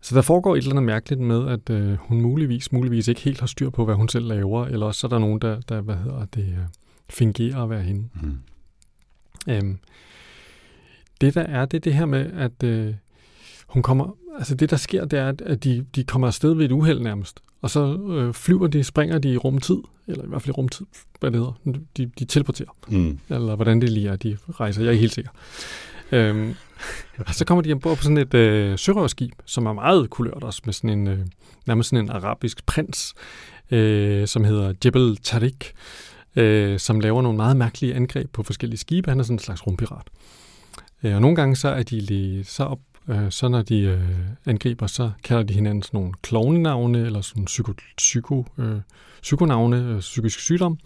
[0.00, 3.40] Så der foregår et eller andet mærkeligt med, at øh, hun muligvis, muligvis ikke helt
[3.40, 5.80] har styr på, hvad hun selv laver, eller også så er der nogen, der, der
[5.80, 6.58] hvad hedder det, øh,
[7.10, 8.08] fingerer at være hende.
[8.22, 8.38] Mm.
[9.48, 9.78] Øhm,
[11.20, 12.94] det der er, det er det her med, at øh,
[13.66, 16.72] hun kommer, altså det der sker, det er, at de, de kommer afsted ved et
[16.72, 20.48] uheld nærmest, og så øh, flyver de, springer de i rumtid, eller i hvert fald
[20.48, 20.86] i rumtid,
[21.20, 23.18] hvad det hedder, de, de teleporterer, mm.
[23.28, 25.30] eller hvordan det lige er, de rejser, jeg er helt sikker.
[26.12, 26.54] Øhm,
[27.18, 30.62] og så kommer de ombord på sådan et øh, sørøverskib, som er meget kulørt også,
[30.64, 31.18] med sådan en, øh,
[31.66, 33.14] nærmest sådan en arabisk prins,
[33.70, 35.72] øh, som hedder Jebel Tariq,
[36.36, 39.10] øh, som laver nogle meget mærkelige angreb på forskellige skibe.
[39.10, 40.06] Han er sådan en slags rumpirat.
[41.02, 42.78] Øh, og nogle gange så er de lige, så op,
[43.08, 44.00] øh, så når de øh,
[44.46, 48.76] angriber, så kalder de hinanden sådan nogle klovnenavne, eller sådan psyko, psyko, øh,
[49.22, 50.78] psykonavne, øh, psykisk sygdom.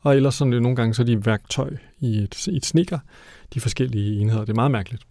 [0.00, 2.98] Og ellers sådan, nogle gange så er de værktøj i et, i et snikker,
[3.54, 4.40] de forskellige enheder.
[4.40, 5.02] Det er meget mærkeligt.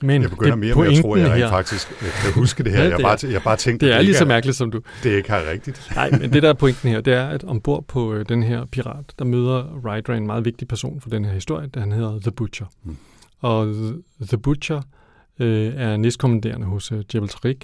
[0.00, 1.48] Men jeg begynder mere med at tro, at jeg her.
[1.48, 2.78] faktisk jeg kan huske det her.
[2.82, 4.80] ja, det jeg, bare, jeg bare tænkte, det er det lige så mærkeligt som du.
[5.02, 5.88] Det er ikke her rigtigt.
[5.96, 8.64] Nej, men det der er pointen her, det er, at ombord på øh, den her
[8.64, 12.20] pirat, der møder Ryder en meget vigtig person for den her historie, der han hedder
[12.20, 12.66] The Butcher.
[12.82, 12.96] Hmm.
[13.44, 13.74] Og
[14.20, 14.82] The Butcher
[15.38, 17.58] øh, er næstkommanderende hos øh, Jebel Tariq.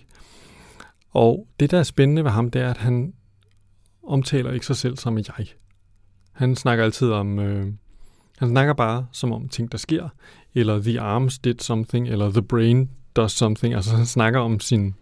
[1.10, 3.14] Og det, der er spændende ved ham, det er, at han
[4.02, 5.46] omtaler ikke sig selv som jeg.
[6.32, 7.38] Han snakker altid om...
[7.38, 7.72] Øh,
[8.38, 10.08] han snakker bare som om ting, der sker,
[10.54, 13.74] eller the arms did something, eller the brain does something.
[13.74, 14.94] Altså han snakker om sin...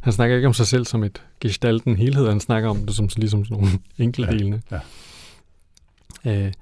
[0.00, 3.08] Han snakker ikke om sig selv som et gestalten helhed, han snakker om det som
[3.16, 4.62] ligesom sådan nogle enkeltdelene.
[4.70, 4.80] Ja,
[6.24, 6.46] ja.
[6.46, 6.52] Øh,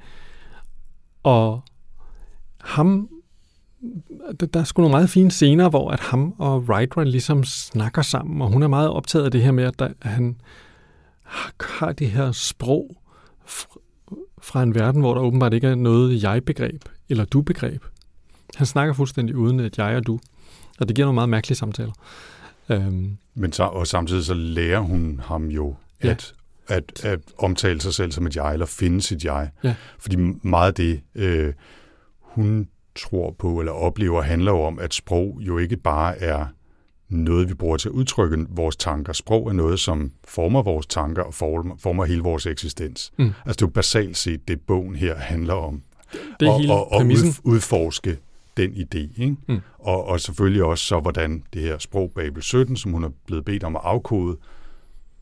[1.23, 1.65] og
[2.61, 3.09] ham
[4.41, 8.03] der, der er sgu nogle meget fine scener, hvor at ham og Ryder ligesom snakker
[8.03, 10.37] sammen, og hun er meget optaget af det her med, at, der, at han
[11.23, 12.97] har det her sprog
[14.43, 17.85] fra en verden, hvor der åbenbart ikke er noget jeg-begreb eller du-begreb.
[18.55, 20.19] Han snakker fuldstændig uden et jeg og du,
[20.81, 21.93] og det giver nogle meget mærkelige samtaler.
[22.69, 23.17] Øhm.
[23.35, 26.35] Men så, og samtidig så lærer hun ham jo, at,
[26.69, 29.51] at, at omtale sig selv som et jeg, eller finde sit jeg.
[29.65, 29.75] Ja.
[29.99, 31.53] Fordi meget af det, øh,
[32.21, 36.47] hun tror på eller oplever, handler jo om, at sprog jo ikke bare er
[37.09, 39.13] noget, vi bruger til at udtrykke vores tanker.
[39.13, 43.13] Sprog er noget, som former vores tanker og former, former hele vores eksistens.
[43.19, 43.25] Mm.
[43.25, 45.83] Altså det er jo basalt set det, bogen her handler om.
[46.41, 48.19] Det er og, hele og, og ud, udforske
[48.57, 49.23] den idé.
[49.23, 49.37] Ikke?
[49.49, 49.61] Mm.
[49.79, 53.45] Og, og selvfølgelig også så, hvordan det her sprog Babel 17, som hun er blevet
[53.45, 54.37] bedt om at afkode,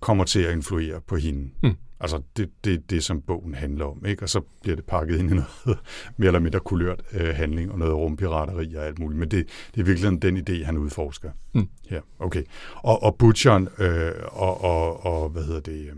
[0.00, 1.50] kommer til at influere på hende.
[1.62, 1.76] Mm.
[2.00, 4.06] Altså det, det, det, som bogen handler om.
[4.06, 4.22] Ikke?
[4.22, 5.48] Og så bliver det pakket ind i noget
[6.16, 9.18] mere eller mindre kulørt øh, handling og noget rumpirateri og alt muligt.
[9.18, 11.30] Men det, det er virkelig den idé, han udforsker.
[11.54, 11.68] Mm.
[11.90, 12.42] Ja, okay.
[12.76, 15.92] Og, og Butcheren øh, og, og, og, hvad hedder det, øh,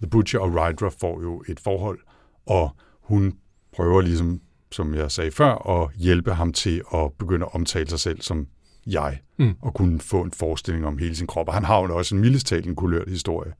[0.00, 1.98] The Butcher og Rydra får jo et forhold,
[2.46, 2.70] og
[3.02, 3.34] hun
[3.76, 4.40] prøver ligesom,
[4.72, 8.46] som jeg sagde før, at hjælpe ham til at begynde at omtale sig selv som
[8.86, 9.54] jeg, Mm.
[9.62, 11.48] og kunne få en forestilling om hele sin krop.
[11.48, 13.52] Og han har jo også en mildest talt en kulørt historie,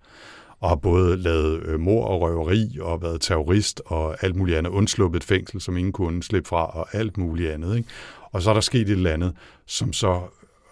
[0.61, 4.71] og har både lavet øh, mor og røveri, og været terrorist, og alt muligt andet,
[4.71, 7.77] undsluppet et fængsel, som ingen kunne slippe fra, og alt muligt andet.
[7.77, 7.89] Ikke?
[8.33, 9.33] Og så er der sket et eller andet,
[9.67, 10.21] som så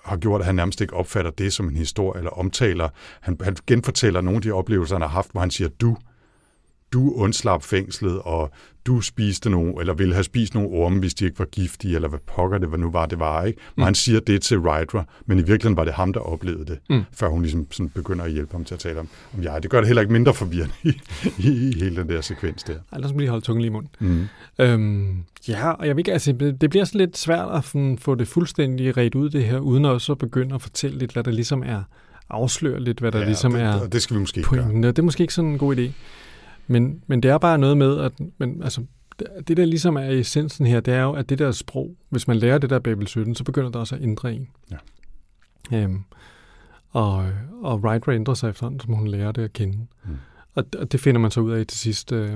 [0.05, 2.89] har gjort, at han nærmest ikke opfatter det som en historie, eller omtaler.
[3.21, 5.97] Han, han genfortæller nogle af de oplevelser, han har haft, hvor han siger, du,
[6.95, 8.51] du undslap fængslet, og
[8.87, 12.09] du spiste nogle, eller ville have spist nogle orme, hvis de ikke var giftige, eller
[12.09, 13.59] hvad pokker det var nu var, det var, ikke?
[13.77, 13.85] Men Mm.
[13.85, 17.03] han siger det til Rydra, men i virkeligheden var det ham, der oplevede det, Mm.
[17.13, 19.63] før hun ligesom sådan begynder at hjælpe ham til at tale om, om jeg.
[19.63, 20.89] Det gør det heller ikke mindre forvirrende i,
[21.39, 22.73] i, i hele den der sekvens der.
[22.93, 23.91] Ej, lad os lige holde tungen lige i munden.
[23.99, 24.27] Mm.
[24.59, 25.17] Øhm,
[25.49, 27.65] ja, og jeg ved ikke, altså, det bliver sådan lidt svært at
[27.99, 31.25] få det fuldstændig ret ud det her, uden at så begynde at fortælle lidt, hvad
[31.25, 31.83] der ligesom er,
[32.31, 34.73] afsløre lidt, hvad der ja, ligesom det, er det skal vi måske ikke gøre.
[34.83, 35.91] Det er måske ikke sådan en god idé.
[36.67, 38.85] Men, men det er bare noget med, at men, altså,
[39.49, 42.37] det- der ligesom er essensen her, det er jo, at det der sprog, hvis man
[42.37, 44.49] lærer det der Babel 17, så begynder det også at ændre en.
[44.71, 44.77] Ja.
[45.83, 46.03] Øhm,
[46.91, 47.27] og,
[47.63, 49.79] og Right ændrer sig efterhånden, som hun lærer det at kende.
[50.05, 50.17] Mm.
[50.55, 52.13] Og, og det finder man så ud af til sidst.
[52.13, 52.31] Øh,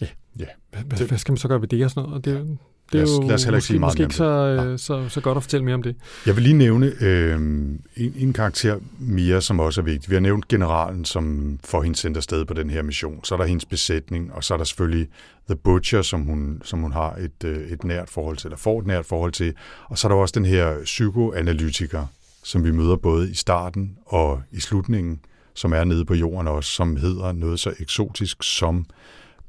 [0.00, 0.06] ja,
[0.38, 0.44] Ja.
[0.70, 2.16] Hvad, hvad, Det- hvad skal man så gøre ved det og sådan noget?
[2.16, 2.58] Og det,
[2.92, 4.16] det Lad er os- jo lad os heller ikke måske, sige meget måske ikke det.
[4.16, 5.96] så, øh, så, så godt at fortælle mere om det.
[6.26, 10.10] Jeg vil lige nævne øh, en, en karakter mere, som også er vigtig.
[10.10, 13.24] Vi har nævnt generalen, som får hende sendt afsted på den her mission.
[13.24, 15.08] Så er der hendes besætning, og så er der selvfølgelig
[15.48, 18.80] The Butcher, som hun, som hun har et, øh, et nært forhold til, eller får
[18.80, 19.52] et nært forhold til.
[19.88, 22.06] Og så er der også den her psykoanalytiker,
[22.44, 25.20] som vi møder både i starten og i slutningen,
[25.54, 28.86] som er nede på jorden også, som hedder noget så eksotisk som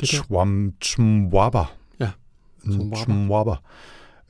[0.03, 1.63] Swam Twabba.
[2.65, 3.25] Twabba.
[3.25, 3.55] Twabba.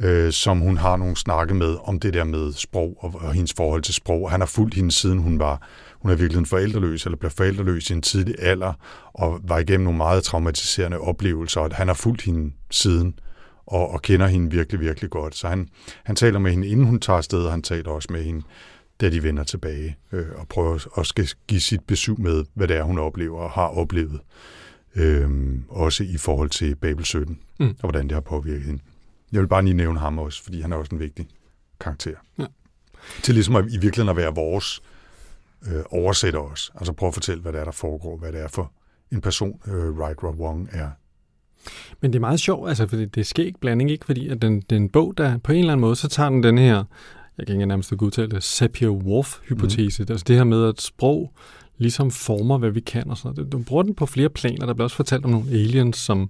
[0.01, 3.53] Øh, som hun har nogle snakke med om det der med sprog og, og hendes
[3.53, 4.31] forhold til sprog.
[4.31, 5.61] Han har fulgt hende siden hun var
[6.01, 8.73] hun er virkelig en forældreløs, eller blev forældreløs i en tidlig alder,
[9.13, 13.19] og var igennem nogle meget traumatiserende oplevelser, og han har fulgt hende siden,
[13.65, 15.35] og, og kender hende virkelig, virkelig godt.
[15.35, 15.67] Så han,
[16.03, 18.41] han taler med hende, inden hun tager afsted, og han taler også med hende,
[19.01, 22.77] da de vender tilbage, øh, og prøver at skal give sit besøg med, hvad det
[22.77, 24.19] er, hun oplever og har oplevet.
[24.99, 27.67] Øhm, også i forhold til Babel 17, Mm.
[27.67, 28.81] og hvordan det har påvirket hende.
[29.31, 31.27] Jeg vil bare lige nævne ham også, fordi han er også en vigtig
[31.79, 32.15] karakter.
[32.39, 32.45] Ja.
[33.23, 34.81] Til ligesom at, i virkeligheden at være vores
[35.67, 36.71] øh, oversætter os.
[36.75, 38.71] Altså prøve at fortælle, hvad det er, der foregår, hvad det er for
[39.11, 40.89] en person, øh, Right Rob Wong er.
[42.01, 44.05] Men det er meget sjovt, altså, fordi det sker ikke blanding, ikke?
[44.05, 46.29] Fordi at den, det er en bog, der på en eller anden måde, så tager
[46.29, 46.83] den den her,
[47.37, 50.03] jeg kan ikke nærmest udtale det, Sapir-Whorf-hypotese.
[50.03, 50.11] Mm.
[50.11, 51.33] Altså det her med, at sprog
[51.79, 53.51] ligesom former, hvad vi kan og sådan noget.
[53.51, 54.65] Du bruger den på flere planer.
[54.65, 56.29] Der bliver også fortalt om nogle aliens, som,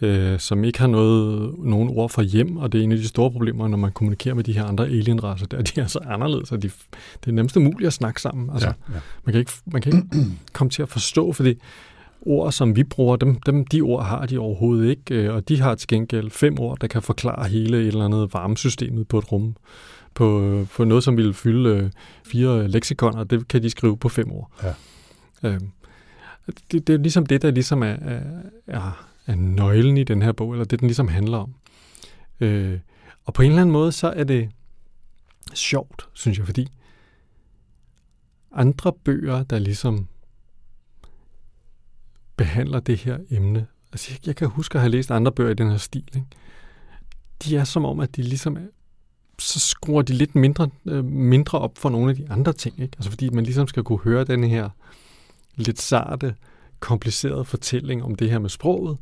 [0.00, 3.08] øh, som ikke har noget, nogen ord for hjem, og det er en af de
[3.08, 6.52] store problemer, når man kommunikerer med de her andre alienracer, der de er så anderledes,
[6.52, 6.70] og de,
[7.24, 8.50] det er nemmest muligt at snakke sammen.
[8.50, 9.00] Altså, ja, ja.
[9.24, 11.54] man kan ikke, man kan ikke komme til at forstå, fordi
[12.26, 15.60] ord, som vi bruger, dem, dem, de ord har de overhovedet ikke, øh, og de
[15.60, 19.32] har til gengæld fem ord, der kan forklare hele et eller andet varmesystemet på et
[19.32, 19.56] rum.
[20.16, 21.90] På, øh, på noget, som ville fylde øh,
[22.24, 24.52] fire leksikoner, det kan de skrive på fem ord.
[24.62, 24.74] Ja.
[25.42, 25.70] Øhm,
[26.72, 27.96] det, det er ligesom det, der ligesom er,
[28.66, 31.54] er, er, nøglen i den her bog, eller det, den ligesom handler om.
[32.40, 32.78] Øh,
[33.24, 34.50] og på en eller anden måde, så er det
[35.54, 36.68] sjovt, synes jeg, fordi
[38.52, 40.08] andre bøger, der ligesom
[42.36, 43.66] behandler det her emne.
[43.92, 46.08] Altså, jeg, jeg kan huske at have læst andre bøger i den her stil.
[46.14, 46.26] Ikke?
[47.44, 48.66] De er som om, at de ligesom er,
[49.38, 52.80] så skruer de lidt mindre, øh, mindre op for nogle af de andre ting.
[52.80, 52.94] Ikke?
[52.96, 54.68] Altså, fordi man ligesom skal kunne høre den her
[55.56, 56.34] lidt sarte,
[56.80, 58.98] komplicerede fortælling om det her med sproget,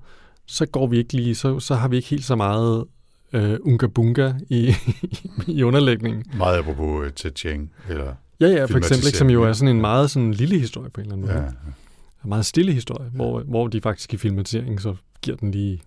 [0.47, 2.85] så går vi ikke lige, så, så har vi ikke helt så meget
[3.32, 4.74] øh, unga bunga i,
[5.47, 6.24] i underlægningen.
[6.37, 8.14] Meget apropos uh, Cheng, eller...
[8.41, 9.80] Ja, ja, for eksempel, ikke, som jo er sådan en Ja.
[9.80, 11.39] meget sådan lille historie på en eller anden måde.
[11.43, 11.49] Ja,
[12.24, 15.80] En meget stille historie, hvor, hvor de faktisk i filmatiseringen så giver den lige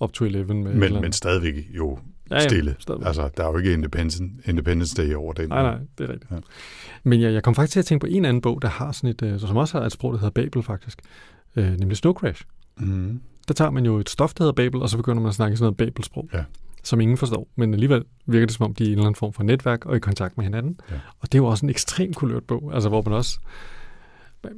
[0.00, 1.98] op to 11 med eller men, men stadigvæk jo
[2.30, 2.76] Ja, stille.
[2.78, 3.06] stadigvæk.
[3.06, 5.48] Altså, der er jo ikke Independence, Independence Day over den.
[5.48, 6.30] Nej, nej, det er rigtigt.
[6.30, 6.36] Ja.
[7.04, 9.10] Men jeg, jeg kom faktisk til at tænke på en anden bog, der har sådan
[9.10, 10.98] et, øh, som også har et sprog, der hedder Babel faktisk,
[11.56, 12.44] øh, nemlig Snow Crash.
[12.78, 13.20] Mm.
[13.48, 15.56] Der tager man jo et stof, der hedder Babel, og så begynder man at snakke
[15.56, 16.44] sådan noget Babelsprog, Ja.
[16.84, 17.48] som ingen forstår.
[17.56, 19.86] Men alligevel virker det, som om de er i en eller anden form for netværk
[19.86, 20.80] og i kontakt med hinanden.
[20.90, 20.94] Ja.
[21.20, 23.38] Og det er jo også en ekstremt kulørt bog, altså hvor man også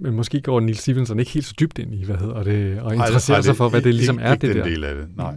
[0.01, 2.95] men måske går Neil Stevenson ikke helt så dybt ind i, hvad hedder det, og
[2.95, 4.71] interesserer Ej, sig for, hvad det ligesom ikke, er, ikke det den der.
[4.71, 5.35] del af det, nej.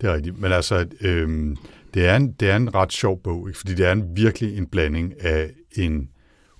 [0.00, 0.38] Det er rigtigt.
[0.38, 1.56] Men altså, øhm,
[1.94, 3.58] det, er en, det er en ret sjov bog, ikke?
[3.58, 6.10] fordi det er en, virkelig en blanding af en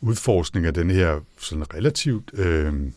[0.01, 2.93] udforskning af den her sådan relativt øhm,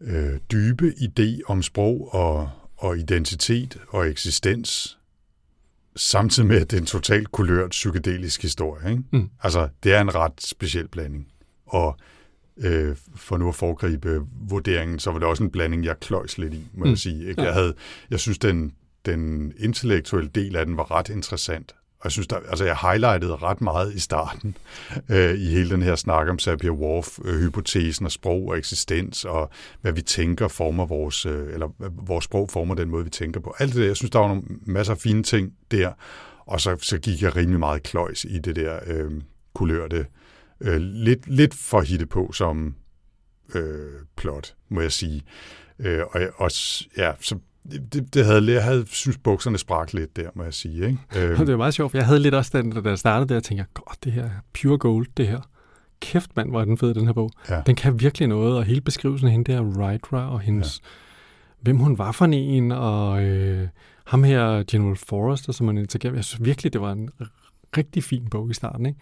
[0.00, 4.98] øh, dybe idé om sprog og, og identitet og eksistens,
[5.96, 8.90] samtidig med, at det er en totalt kulørt psykedelisk historie.
[8.90, 9.02] Ikke?
[9.10, 9.30] Mm.
[9.42, 11.28] Altså, det er en ret speciel blanding.
[11.66, 11.96] Og
[12.56, 16.54] øh, for nu at foregribe vurderingen, så var det også en blanding, jeg kløjs lidt
[16.54, 16.90] i, må mm.
[16.90, 17.28] Jeg sige.
[17.28, 17.42] Ikke?
[17.42, 17.74] Jeg, havde,
[18.10, 18.72] jeg synes, den,
[19.06, 21.74] den intellektuelle del af den var ret interessant.
[22.02, 24.56] Og jeg synes, der, altså jeg highlightede ret meget i starten
[25.08, 29.50] øh, i hele den her snak om Sapir-Whorf-hypotesen og sprog og eksistens, og
[29.80, 33.40] hvad vi tænker former vores, øh, eller hvad vores sprog former den måde, vi tænker
[33.40, 33.54] på.
[33.58, 35.92] Alt det der, jeg synes, der var nogle masser af fine ting der,
[36.46, 39.10] og så, så gik jeg rimelig meget kløjs i det der øh,
[39.54, 40.06] kulørte,
[40.62, 42.74] øh, lidt, lidt for hitte på som
[43.54, 45.22] øh, plot, må jeg sige.
[45.78, 46.50] Øh, og, og
[46.96, 47.38] ja, så
[47.92, 50.86] det, det havde, jeg havde synes bukserne sprak lidt der, må jeg sige.
[50.86, 50.98] Ikke?
[51.16, 53.34] Øh, Det var meget sjovt, for jeg havde lidt også, den, da jeg startede der,
[53.34, 54.30] jeg tænkte, godt, det her er
[54.62, 55.40] pure gold, det her.
[56.00, 57.30] Kæft mand, hvor er den fed, den her bog.
[57.50, 57.62] ja.
[57.66, 60.88] Den kan virkelig noget, og hele beskrivelsen af hende der, Writra, og hendes, ja.
[61.60, 63.68] hvem hun var for en, og øh,
[64.06, 66.18] ham her, General Forrester, som man interagerer med.
[66.18, 67.08] Jeg synes virkelig, det var en
[67.76, 68.98] rigtig fin bog i starten, ikke?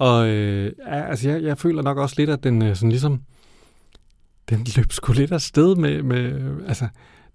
[0.00, 3.22] Og øh, altså, jeg, jeg føler nok også lidt, at den øh, sådan ligesom,
[4.50, 6.88] den løb sgu lidt afsted med, med altså,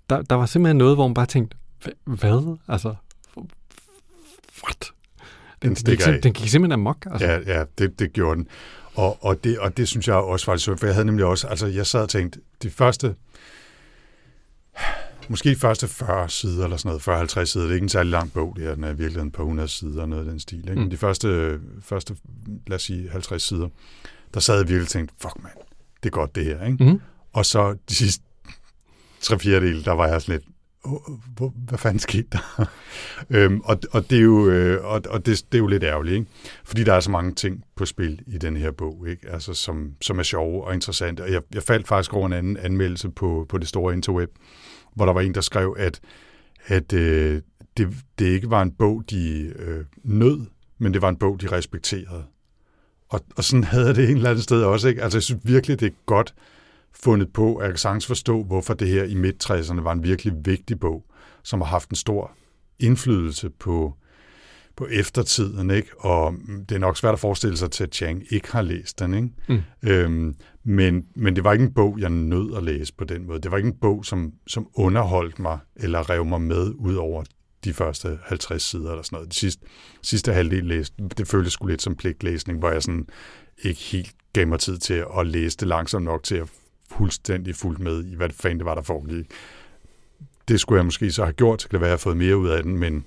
[0.10, 2.58] der, der var simpelthen noget, hvor man bare tænkte, "Hva- hvad?
[2.68, 2.96] Altså,
[4.64, 4.92] what?
[5.62, 5.98] Den Den, af.
[6.08, 7.06] sim- den gik simpelthen amok.
[7.12, 7.28] Altså.
[7.28, 8.48] Ja, ja det, det gjorde den.
[8.96, 11.48] Og, og, det, og det synes jeg også var synd, for jeg havde nemlig også,
[11.48, 13.16] altså jeg sad og tænkte, de første,
[15.30, 18.12] måske de første 40 sider eller sådan noget, 40-50 sider, det er ikke en særlig
[18.12, 20.40] lang bog, det er, den er i virkeligheden på 100 sider og noget af den
[20.40, 20.58] stil.
[20.60, 20.74] Ikke?
[20.74, 20.80] Mm.
[20.80, 22.16] Men de første, første,
[22.68, 23.70] lad os sige 50 sider,
[24.34, 25.54] der sad jeg virkelig og tænkte, fuck mand,
[26.04, 26.66] det er godt det her.
[26.66, 26.84] Ikke?
[26.84, 27.02] Mm.
[27.34, 28.24] Og så de sidste
[29.22, 30.50] tre fjerdedele, der var jeg sådan lidt,
[30.86, 32.66] "Åh, hvor, hvad fanden skete der?
[33.36, 36.16] øhm, og, og, det er jo, øh, og, og det, det er jo lidt ærgerligt,
[36.16, 36.28] ikke?
[36.64, 39.30] fordi der er så mange ting på spil i den her bog, ikke?
[39.30, 41.24] Altså, som, som er sjove og interessante.
[41.24, 44.30] Og jeg, jeg faldt faktisk over en anden anmeldelse på, på det store interweb,
[44.96, 46.00] hvor der var en, der skrev, at,
[46.66, 47.42] at øh,
[47.78, 47.90] det,
[48.20, 50.46] det ikke var en bog, de øh, nød,
[50.78, 52.24] men det var en bog, de respekterede.
[53.10, 54.88] Og, og sådan havde det en eller anden sted også.
[54.88, 55.04] Ikke?
[55.04, 56.34] Altså, jeg synes virkelig, det er godt
[56.94, 60.34] fundet på, at jeg kan sagtens forstå, hvorfor det her i midt-60'erne var en virkelig
[60.46, 61.06] vigtig bog,
[61.44, 62.32] som har haft en stor
[62.80, 63.94] indflydelse på,
[64.76, 65.90] på eftertiden, ikke?
[66.00, 66.34] Og
[66.70, 69.30] det er nok svært at forestille sig til, at Chang ikke har læst den, ikke?
[69.48, 69.90] Mm.
[69.90, 73.40] Øhm, men, men det var ikke en bog, jeg nød at læse på den måde.
[73.40, 77.24] Det var ikke en bog, som, som underholdt mig eller rev mig med ud over
[77.64, 79.30] de første 50 sider eller sådan noget.
[79.30, 79.66] De sidste,
[80.02, 83.08] sidste halvdel læste, det føltes sgu lidt som pligtlæsning, hvor jeg sådan
[83.64, 86.50] ikke helt gav mig tid til at læse det langsomt nok til at
[86.92, 89.26] fuldstændig fuldt med i, hvad fanden det var, der foregik.
[90.48, 92.18] Det skulle jeg måske så have gjort, så kan det være, at jeg har fået
[92.18, 93.06] mere ud af den, men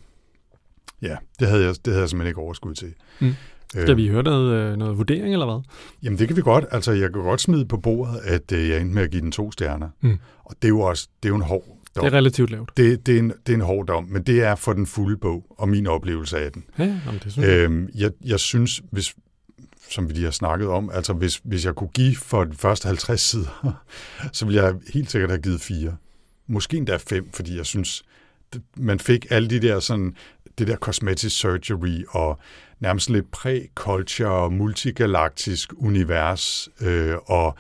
[1.03, 2.95] ja, det havde jeg, det havde jeg simpelthen ikke overskud til.
[3.21, 3.35] Mm.
[3.77, 5.61] Øh, Skal vi høre noget, øh, noget vurdering, eller hvad?
[6.03, 6.65] Jamen det kan vi godt.
[6.71, 9.33] Altså jeg kan godt smide på bordet, at øh, jeg endte med at give den
[9.33, 9.89] to stjerner.
[10.01, 10.19] Mm.
[10.45, 11.65] Og det er jo også det er jo en hård
[11.97, 12.05] dom.
[12.05, 12.77] Det er relativt lavt.
[12.77, 15.17] det, det, er en, det er en hård dom, men det er for den fulde
[15.17, 16.65] bog og min oplevelse af den.
[16.79, 17.57] Ja, jamen, det synes jeg.
[17.57, 19.15] Øhm, jeg, jeg synes, hvis,
[19.91, 22.87] som vi lige har snakket om, altså hvis, hvis jeg kunne give for de første
[22.87, 23.83] 50 sider,
[24.33, 25.97] så ville jeg helt sikkert have givet fire.
[26.47, 28.03] Måske endda fem, fordi jeg synes,
[28.77, 30.15] man fik alle de der sådan,
[30.59, 32.39] det der cosmetic surgery og
[32.81, 37.57] nærmest lidt præ-culture, multigalaktisk univers øh, og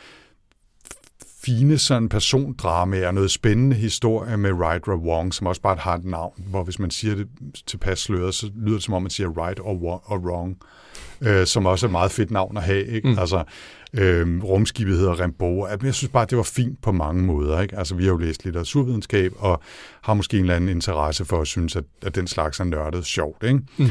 [1.48, 6.04] fine sådan persondramaer, noget spændende historie med Right or Wrong, som også bare har et
[6.04, 7.28] navn, hvor hvis man siger det
[7.66, 10.58] tilpas sløret, så lyder det som om, man siger right or, wrong,
[11.20, 12.86] øh, som også er et meget fedt navn at have.
[12.86, 13.08] Ikke?
[13.08, 13.18] Mm.
[13.18, 13.44] Altså,
[13.92, 15.66] øh, rumskibet hedder Rembo.
[15.66, 17.60] Jeg synes bare, det var fint på mange måder.
[17.60, 17.78] Ikke?
[17.78, 19.62] Altså, vi har jo læst litteraturvidenskab, og
[20.02, 23.06] har måske en eller anden interesse for at synes, at, at den slags er nørdet
[23.06, 23.42] sjovt.
[23.42, 23.60] Ikke?
[23.76, 23.86] Mm.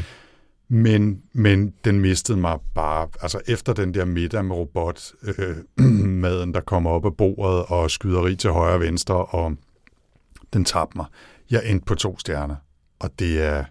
[0.70, 5.86] Men, men den mistede mig bare, altså efter den der middag med robot, øh,
[6.24, 9.56] maden, der kommer op af bordet, og skyderi til højre og venstre, og
[10.54, 11.06] den tabte mig.
[11.52, 12.56] Jeg endte på to stjerner,
[13.00, 13.66] og det er,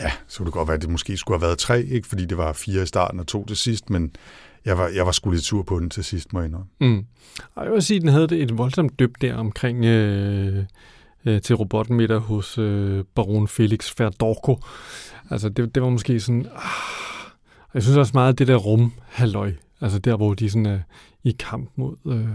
[0.00, 2.24] ja, så kunne det godt være, at det måske skulle have været tre, ikke fordi
[2.24, 4.12] det var fire i starten og to til sidst, men
[4.64, 6.68] jeg var, jeg var sgu lidt sur på den til sidst, må jeg indrømme.
[6.80, 7.06] Mm.
[7.54, 10.64] Og jeg vil sige, at den havde det et voldsomt dyb der omkring, øh,
[11.24, 14.58] øh, til robotmiddag hos øh, baron Felix Ferdorko.
[15.30, 16.46] Altså, det, det var måske sådan...
[16.56, 17.30] Ah,
[17.74, 20.78] jeg synes også meget, at det der rum halløj, altså der, hvor de sådan er
[21.24, 22.28] i kamp mod øh,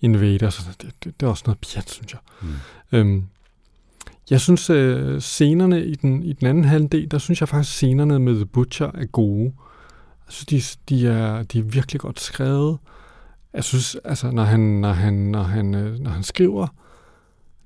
[0.00, 2.20] invaders, det, det, det er også noget pjat, synes jeg.
[2.42, 2.48] Mm.
[2.92, 3.24] Øhm,
[4.30, 8.18] jeg synes, øh, scenerne i den, i den anden halvdel, der synes jeg faktisk, scenerne
[8.18, 9.52] med The Butcher er gode.
[10.26, 12.78] Jeg synes, de, de, er, de er virkelig godt skrevet.
[13.54, 16.66] Jeg synes, altså, når han, når han, når han, øh, når han skriver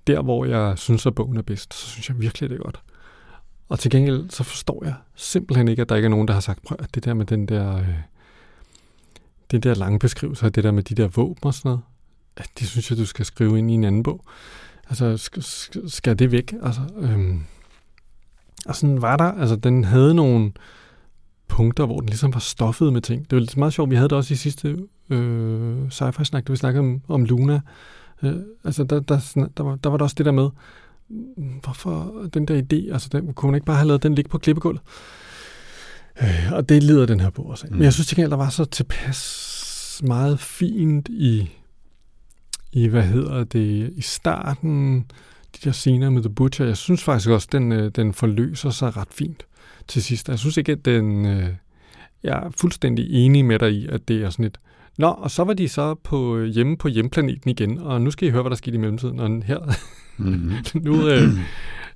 [0.07, 2.81] der, hvor jeg synes, at bogen er bedst, så synes jeg virkelig, det er godt.
[3.69, 6.41] Og til gengæld, så forstår jeg simpelthen ikke, at der ikke er nogen, der har
[6.41, 7.89] sagt, prøv at det der med den der, øh,
[9.51, 11.81] den der lange beskrivelse, det der med de der våben og sådan noget,
[12.37, 14.25] at det synes jeg, du skal skrive ind i en anden bog.
[14.89, 15.43] Altså, skal,
[15.91, 16.55] skal det væk?
[16.63, 17.45] Altså, øhm,
[18.67, 20.53] og sådan var der, altså den havde nogle
[21.49, 23.31] punkter, hvor den ligesom var stoffet med ting.
[23.31, 24.77] Det var lidt meget sjovt, vi havde det også i sidste
[25.11, 27.61] øh, sci-fi-snak, da vi snakkede om, om Luna.
[28.27, 30.49] Øh, altså, der, der, der, var, der var der også det der med,
[31.63, 34.39] hvorfor den der idé, altså den, kunne man ikke bare have lavet den ligge på
[34.39, 34.81] klippegulvet?
[36.23, 37.77] Øh, og det lider den her bog også Mm.
[37.77, 41.51] Men jeg synes til gengæld, der var så tilpas meget fint i
[42.75, 44.99] i, hvad hedder det, i starten,
[45.55, 48.97] de der scener med The Butcher, jeg synes faktisk også, den, øh, den forløser sig
[48.97, 49.47] ret fint
[49.89, 50.29] til sidst.
[50.29, 51.27] Jeg synes ikke, at den...
[51.27, 51.49] Øh,
[52.23, 54.59] jeg er fuldstændig enig med dig i, at det er sådan et...
[54.99, 58.29] Nå, og så var de så på øh, hjemme på hjemplaneten igen, og nu skal
[58.29, 59.21] I høre, hvad der skete i mellemtiden.
[59.21, 59.59] Og her,
[60.17, 60.53] mm-hmm.
[60.87, 61.29] nu, øh,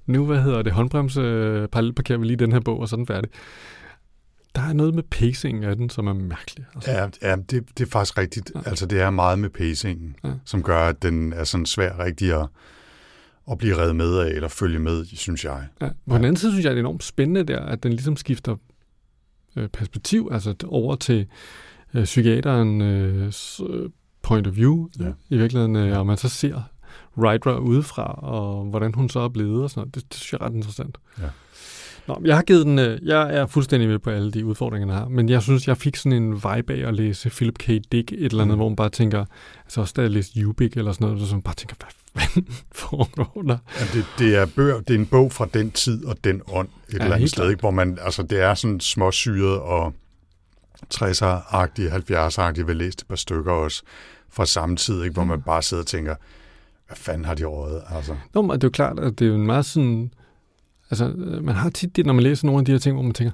[0.07, 3.07] nu, hvad hedder det, håndbremse, øh, parallelparkerer vi lige den her bog, og så den
[3.07, 3.31] færdig
[4.59, 6.67] der er noget med pacing af den, som er mærkelig.
[6.75, 6.91] Altså.
[6.91, 8.53] Ja, ja det, det er faktisk rigtigt.
[8.55, 8.61] Ja.
[8.67, 10.31] Altså, det er meget med pacingen, ja.
[10.45, 12.47] som gør, at den er sådan svær rigtig at,
[13.51, 15.67] at blive reddet med af, eller følge med, synes jeg.
[15.81, 15.89] Ja.
[15.89, 18.57] På den anden side synes jeg, det er enormt spændende der, at den ligesom skifter
[19.57, 21.27] øh, perspektiv, altså over til
[21.95, 23.91] øh, psykiaterens øh,
[24.23, 25.13] point of view, ja.
[25.29, 26.63] i virkeligheden, øh, og man så ser
[27.19, 29.95] Ryder udefra, og hvordan hun så er blevet, og sådan noget.
[29.95, 30.99] Det, det synes jeg er ret interessant.
[31.19, 31.25] Ja.
[32.09, 34.97] Nå, jeg har givet den, øh, jeg er fuldstændig med på alle de udfordringer, den
[34.97, 37.67] har, men jeg synes, jeg fik sådan en vibe af at læse Philip K.
[37.67, 38.59] Dick, et eller andet, mm.
[38.59, 39.25] hvor man bare tænker,
[39.65, 42.53] altså også da jeg læste Ubik eller sådan noget, så man bare tænker, hvad fanden
[42.73, 43.59] foregår der?
[43.81, 46.69] Ja, det, det, er bøger, det er en bog fra den tid og den ånd,
[46.89, 47.61] et ja, eller andet sted, ikke?
[47.61, 49.95] hvor man, altså det er sådan småsyret og
[50.95, 53.83] 60'er-agtige, 70'er-agtige, vi læste et par stykker også
[54.31, 55.15] fra samme tid, ikke?
[55.15, 56.15] hvor man bare sidder og tænker,
[56.87, 57.83] hvad fanden har de rådet?
[57.91, 58.17] Altså.
[58.35, 60.11] Nå, men det er jo klart, at det er jo en meget sådan
[60.91, 63.03] Altså, øh, man har tit det, når man læser nogle af de her ting, hvor
[63.03, 63.33] man tænker,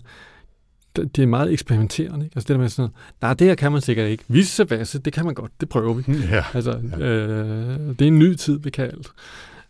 [0.97, 2.25] det er meget eksperimenterende.
[2.25, 2.37] Ikke?
[2.37, 2.91] Altså det der med sådan
[3.23, 4.25] nej, det her kan man sikkert ikke.
[4.29, 6.05] Visse vasse, det kan man godt, det prøver vi.
[6.31, 6.45] Ja.
[6.55, 6.99] Altså, ja.
[6.99, 9.09] Øh, det er en ny tid, vi kan alt.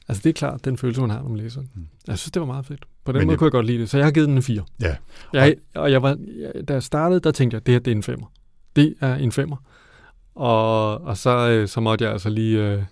[0.08, 1.60] Altså det er klart, den følelse, man har, når man læser.
[1.60, 1.86] Mm.
[2.06, 2.84] Jeg synes, det var meget fedt.
[3.04, 3.38] På den Men måde jeg...
[3.38, 3.90] kunne jeg godt lide det.
[3.90, 4.62] Så jeg har givet den en 4.
[4.80, 4.96] Ja.
[5.32, 6.18] Jeg, og jeg var,
[6.68, 8.26] da jeg startede, der tænkte jeg, det her det er en femmer.
[8.76, 9.56] Det er en femmer.
[10.34, 12.58] Og, og så, øh, så måtte jeg altså lige...
[12.58, 12.82] Øh,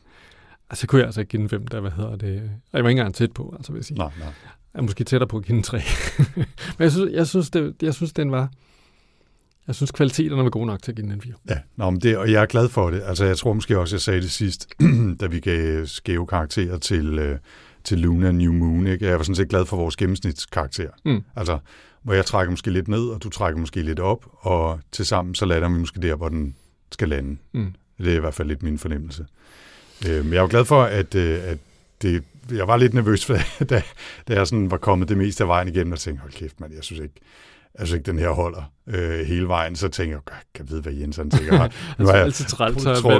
[0.71, 2.51] altså kunne jeg altså ikke give den fem, der, hvad hedder det?
[2.73, 3.99] Jeg var ikke engang tæt på, altså vil jeg sige.
[3.99, 4.33] Nej, nej
[4.75, 5.81] er måske tættere på at give den 3.
[6.79, 8.51] Men jeg synes, jeg synes, det, jeg synes, den var...
[9.67, 11.33] Jeg synes, kvaliteterne var gode nok til at give den en 4.
[11.49, 13.03] Ja, nå, men det, og jeg er glad for det.
[13.05, 14.69] Altså, jeg tror måske også, jeg sagde det sidst,
[15.21, 17.37] da vi gav skæve karakterer til, uh,
[17.85, 18.87] til Luna New Moon.
[18.87, 19.07] Ikke?
[19.07, 20.89] Jeg var sådan set glad for vores gennemsnitskarakter.
[21.05, 21.25] Mm.
[21.37, 21.59] Altså,
[22.03, 25.35] hvor jeg trækker måske lidt ned, og du trækker måske lidt op, og til sammen
[25.35, 26.55] så lander vi måske der, hvor den
[26.93, 27.37] skal lande.
[27.53, 27.75] Mm.
[27.99, 29.27] Det er i hvert fald lidt min fornemmelse.
[30.09, 31.59] Øh, men jeg jo glad for, at, øh, at
[32.03, 33.27] det jeg var lidt nervøs,
[33.71, 33.83] da,
[34.29, 36.73] da jeg sådan var kommet det meste af vejen igen, og tænkte, hold kæft, man,
[36.73, 37.15] jeg synes ikke,
[37.79, 39.77] jeg synes ikke, den her holder øh, hele vejen.
[39.77, 40.23] Så tænker jeg,
[40.55, 41.69] kan jeg vide, hvad Jens han tænker.
[41.99, 42.79] Nu er jeg altid trælt.
[42.79, 43.15] Tror,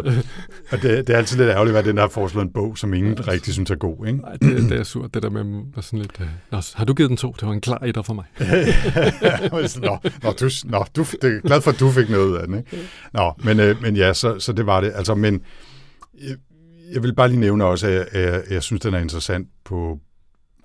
[0.71, 3.15] og det, det, er altid lidt ærgerligt, at den har foreslået en bog, som ingen
[3.15, 3.33] ja.
[3.33, 4.07] rigtig synes er god.
[4.07, 4.19] Ikke?
[4.19, 6.21] Nej, det, det, er surt, det der med at sådan lidt...
[6.21, 7.35] Øh, nå, har du givet den to?
[7.41, 8.25] Det var en klar etter for mig.
[9.89, 12.47] nå, nå, du, nå du, det er glad for, at du fik noget ud af
[12.47, 12.59] den.
[12.59, 12.89] Ikke?
[13.13, 14.93] Nå, men, øh, men ja, så, så det var det.
[14.95, 15.41] Altså, men
[16.93, 19.99] jeg vil bare lige nævne også, at jeg, jeg, jeg synes, den er interessant på...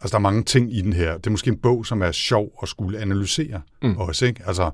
[0.02, 1.18] Altså, der er mange ting i den her.
[1.18, 3.98] Det er måske en bog, som er sjov at skulle analysere mm.
[3.98, 4.44] også, ikke?
[4.46, 4.72] Altså,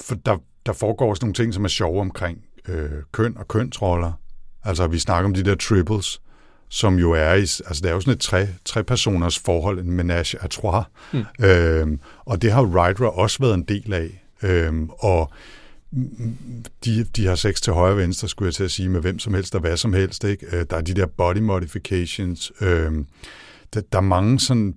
[0.00, 0.36] for der,
[0.66, 2.38] der foregår også nogle ting, som er sjove omkring
[2.68, 4.12] øh, køn og kønsroller.
[4.64, 6.20] Altså, vi snakker om de der triples,
[6.68, 9.90] som jo er i, altså det er jo sådan et tre, tre personers forhold, en
[9.90, 10.84] menage à trois.
[11.12, 11.24] Mm.
[11.44, 14.24] Øhm, og det har Ryder også været en del af.
[14.42, 15.32] Øhm, og
[16.84, 19.18] de, de har sex til højre og venstre, skulle jeg til at sige, med hvem
[19.18, 20.24] som helst og hvad som helst.
[20.24, 20.46] Ikke?
[20.56, 22.52] Øh, der er de der body modifications.
[22.60, 22.92] Øh,
[23.74, 24.74] der, der er mange sådan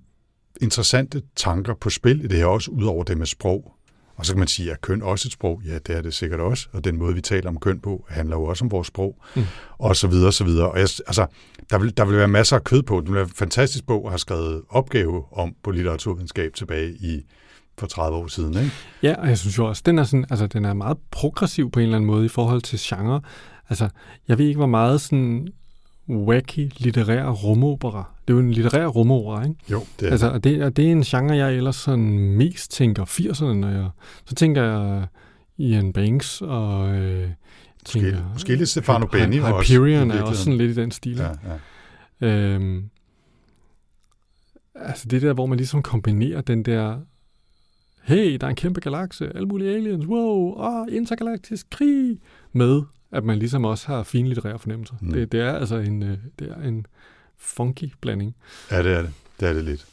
[0.60, 3.72] interessante tanker på spil i det her også, udover det med sprog.
[4.16, 5.62] Og så kan man sige, er køn også et sprog?
[5.66, 6.68] Ja, det er det sikkert også.
[6.72, 9.16] Og den måde, vi taler om køn på, handler jo også om vores sprog.
[9.36, 9.42] Mm.
[9.78, 10.70] Og så videre, og så videre.
[10.70, 11.26] Og jeg, altså,
[11.70, 13.00] der vil, der vil være masser af kød på.
[13.00, 17.22] Det vil være en fantastisk bog at have skrevet opgave om på litteraturvidenskab tilbage i
[17.78, 18.54] for 30 år siden.
[18.54, 18.70] Ikke?
[19.02, 21.80] Ja, og jeg synes jo også, den er, sådan, altså, den er meget progressiv på
[21.80, 23.20] en eller anden måde i forhold til genre.
[23.68, 23.88] Altså,
[24.28, 25.48] jeg ved ikke, hvor meget sådan
[26.08, 28.12] wacky litterær rumopera.
[28.28, 29.56] Det er jo en litterær rumopera, ikke?
[29.70, 32.70] Jo, det er Altså, og det, og det er en genre, jeg ellers sådan mest
[32.72, 33.88] tænker 80'erne, når jeg...
[34.24, 35.06] Så tænker jeg
[35.58, 36.94] Ian Banks og...
[36.94, 37.28] Øh,
[37.94, 41.16] Måske- måske lidt Stefano Benni også, Hyperion er også sådan lidt i den stil.
[41.16, 41.28] ja,
[42.20, 42.28] Ja.
[42.28, 42.54] ja.
[42.54, 42.84] Øhm,
[44.74, 46.98] altså det der, hvor man ligesom kombinerer den der...
[48.02, 52.18] Hey, der er en kæmpe galakse, alle mulige aliens, wow, og intergalaktisk krig,
[52.52, 52.82] med
[53.16, 54.94] at man ligesom også har fine litterære fornemmelser.
[55.00, 55.06] Mm.
[55.08, 55.12] Mm.
[55.14, 56.86] Det, det er altså en, øh, det er en
[57.38, 58.34] funky blanding.
[58.70, 59.12] Ja, det er det.
[59.40, 59.86] Det er det lidt.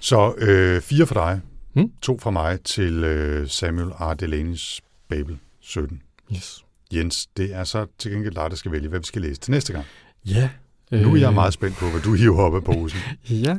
[0.00, 1.40] Så øh, fire for dig,
[1.72, 1.92] Hmm?
[2.02, 4.14] to fra mig til øh, Samuel R.
[4.22, 4.78] Delaney's
[5.08, 6.02] Babel 17.
[6.32, 6.64] Yes.
[6.94, 9.50] Jens, det er så til gengæld dig, der skal vælge, hvad vi skal læse til
[9.50, 9.84] næste gang.
[10.26, 10.50] Ja.
[10.90, 12.98] Nu er jeg øh, meget spændt på, hvad du hiver op af posen.
[13.46, 13.56] Ja,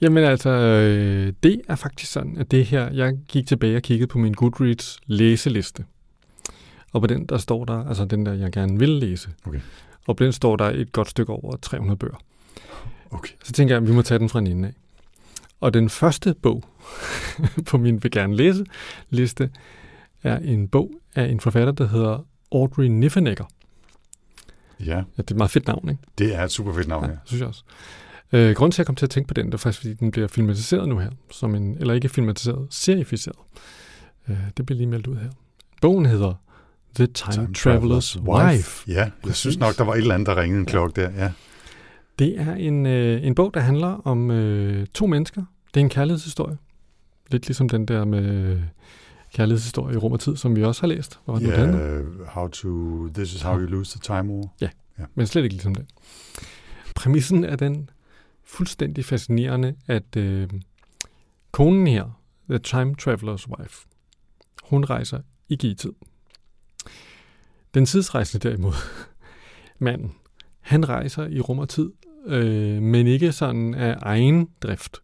[0.00, 4.06] jamen altså, øh, det er faktisk sådan, at det her, jeg gik tilbage og kiggede
[4.06, 5.84] på min Goodreads læseliste.
[6.96, 9.28] Og på den, der står der, altså den der, jeg gerne vil læse.
[9.46, 9.60] Okay.
[10.06, 12.22] Og på den står der et godt stykke over 300 bøger.
[13.10, 13.32] Okay.
[13.44, 14.74] Så tænker jeg, at vi må tage den fra en ende af.
[15.60, 16.64] Og den første bog
[17.70, 18.64] på min vil gerne læse
[19.10, 19.50] liste
[20.22, 23.44] er en bog af en forfatter, der hedder Audrey Niffenegger.
[24.80, 26.02] Ja, Ja, det er et meget fedt navn, ikke?
[26.18, 27.16] det er et super fedt navn, Ja, ja.
[27.24, 27.62] synes jeg også.
[28.32, 29.94] Øh, grunden til, at jeg kom til at tænke på den, det er faktisk, fordi
[29.94, 31.10] den bliver filmatiseret nu her.
[31.30, 33.36] Som en, eller ikke filmatiseret, serificeret.
[34.28, 35.30] Øh, det bliver lige meldt ud her.
[35.80, 36.34] Bogen hedder
[36.96, 38.84] The Time, Time Traveler's Wife.
[38.90, 39.36] Ja, jeg Præcis.
[39.36, 41.10] synes nok, der var et eller andet, der ringede en klokke der.
[41.10, 41.32] Ja.
[42.18, 45.44] Det er en, øh, en bog, der handler om øh, to mennesker.
[45.74, 46.58] Det er en kærlighedshistorie.
[47.30, 48.62] Lidt ligesom den der med øh,
[49.34, 51.18] kærlighedshistorie i rum og tid, som vi også har læst.
[51.24, 51.74] Hvad var det, yeah.
[51.74, 52.68] Ja, how to,
[53.08, 54.68] this is how you lose the time war.
[55.14, 55.86] men slet ikke ligesom det.
[56.94, 57.90] Præmissen er den
[58.44, 60.48] fuldstændig fascinerende, at øh,
[61.50, 62.20] konen her,
[62.50, 63.86] The Time Traveler's Wife,
[64.62, 65.92] hun rejser ikke i tid.
[67.76, 68.72] Den tidsrejsende derimod,
[69.78, 70.12] manden,
[70.60, 71.90] han rejser i rum og tid,
[72.26, 75.00] øh, men ikke sådan af egen drift.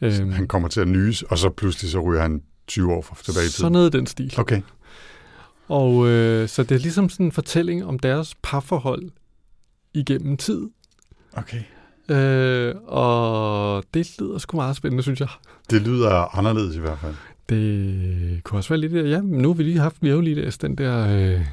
[0.00, 3.16] Øhm, Han kommer til at nyse, og så pludselig så ryger han 20 år fra
[3.24, 3.50] tilbage i tiden.
[3.52, 4.34] sådan noget den stil.
[4.38, 4.62] Okay.
[5.68, 9.10] Og øh, så det er ligesom sådan en fortælling om deres parforhold
[9.94, 10.68] igennem tid.
[11.32, 11.62] okay.
[12.08, 15.28] Øh, og det lyder sgu meget spændende, synes jeg.
[15.70, 17.14] Det lyder anderledes i hvert fald.
[17.48, 19.10] Det kunne også være lidt...
[19.10, 19.96] Ja, nu har vi lige haft...
[20.00, 21.08] Vi har jo lige læst den der...
[21.08, 21.46] Øh,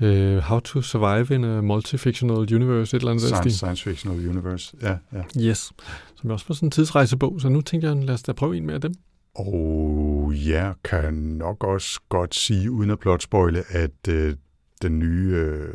[0.00, 3.52] øh, How to Survive in a Multifictional Universe, et eller andet Science, stil.
[3.52, 4.76] science fictional universe.
[4.82, 5.22] Ja, ja.
[5.40, 5.72] Yes.
[6.20, 8.66] Som også var sådan en tidsrejsebog, så nu tænker jeg, lad os da prøve en
[8.66, 8.94] mere af dem.
[9.34, 14.34] Og jeg kan nok også godt sige, uden at blot spoile, at øh,
[14.82, 15.68] den nye øh,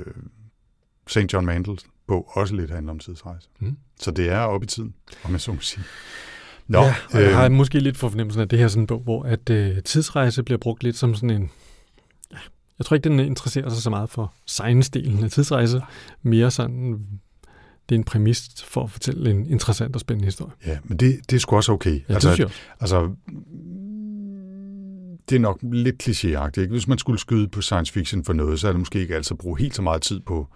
[1.08, 1.34] St.
[1.34, 3.50] John Mandels bog også lidt handler om tidsrejse.
[3.60, 3.78] Mm.
[4.00, 5.84] Så det er oppe i tiden, om jeg så må sige.
[6.70, 8.84] Nå, ja, og jeg har øh, måske lidt for fornemmelsen af, det her er sådan
[8.84, 11.50] en bog, hvor at øh, tidsrejse bliver brugt lidt som sådan en...
[12.32, 12.38] Ja,
[12.80, 15.82] jeg tror ikke, den interesserer sig så meget for science-delen af tidsrejse.
[16.24, 17.00] Mere sådan...
[17.90, 20.52] Det er en præmis for at fortælle en interessant og spændende historie.
[20.66, 22.02] ja, men det, det er sgu også okay.
[22.10, 22.50] Ja, altså, det synes jeg.
[22.80, 23.12] Altså,
[25.30, 26.62] det er nok lidt klichéagtigt.
[26.62, 26.72] Ikke?
[26.72, 29.34] Hvis man skulle skyde på science fiction for noget, så er det måske ikke altså
[29.34, 30.48] at bruge helt så meget tid på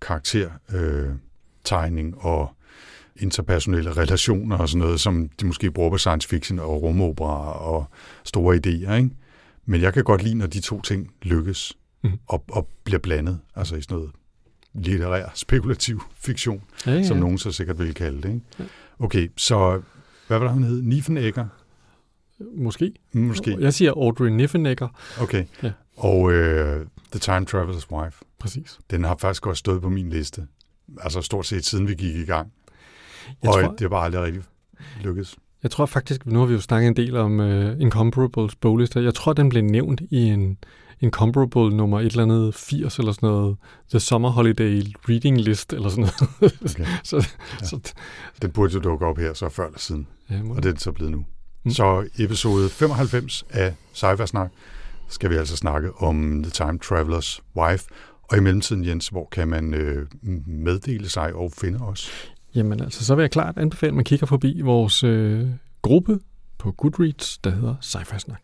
[0.00, 1.14] karaktertegning øh,
[1.64, 2.54] tegning og
[3.20, 7.84] interpersonelle relationer og sådan noget, som de måske bruger på science fiction og rumopera og
[8.24, 8.92] store idéer.
[8.92, 9.10] Ikke?
[9.66, 12.18] Men jeg kan godt lide, når de to ting lykkes Mhm.
[12.26, 14.10] og, og bliver blandet, altså i sådan noget
[14.74, 17.02] litterær, spekulativ fiktion, Ja, ja.
[17.06, 18.28] som nogen så sikkert vil kalde det.
[18.28, 18.40] Ikke?
[18.58, 18.64] Ja.
[18.98, 19.80] Okay, så
[20.26, 20.82] hvad var det, hun hed?
[20.82, 21.46] Niffenegger?
[22.56, 22.92] Måske.
[23.12, 23.56] Måske.
[23.60, 24.88] Jeg siger Audrey Niffenegger.
[25.20, 25.44] Okay.
[25.62, 25.72] Ja.
[25.96, 28.78] Og øh, The Time Traveler's Wife, Præcis.
[28.90, 30.46] den har faktisk også stået på min liste.
[31.00, 32.52] Altså stort set siden vi gik i gang.
[33.42, 34.42] Jeg og tror, det har bare aldrig rigtig
[35.02, 35.36] lykkedes.
[35.62, 39.00] Jeg tror faktisk, nu har vi jo snakket en del om uh, Incomparables boglister.
[39.00, 40.58] Jeg tror, den blev nævnt i en
[41.02, 43.56] Incomparable nummer et eller andet 80 eller sådan noget.
[43.90, 46.08] The Summer Holiday Reading List eller sådan
[46.40, 46.54] noget.
[46.62, 46.86] Okay.
[47.04, 47.16] så,
[47.60, 47.66] Ja.
[47.66, 47.92] så,
[48.42, 50.80] Den burde jo dukke op her så før eller siden, ja, og det er det
[50.80, 51.24] så blevet nu.
[51.64, 51.70] Mm.
[51.70, 54.50] Så episode 95 af sci snak
[55.08, 57.84] skal vi altså snakke om The Time Traveler's Wife.
[58.22, 60.06] Og i mellemtiden, Jens, hvor kan man øh,
[60.46, 62.32] meddele sig og finde os?
[62.54, 65.48] Jamen altså, så vil jeg klart anbefale, at man kigger forbi vores øh,
[65.82, 66.18] gruppe
[66.58, 68.42] på Goodreads, der hedder Sci-Fi Snak.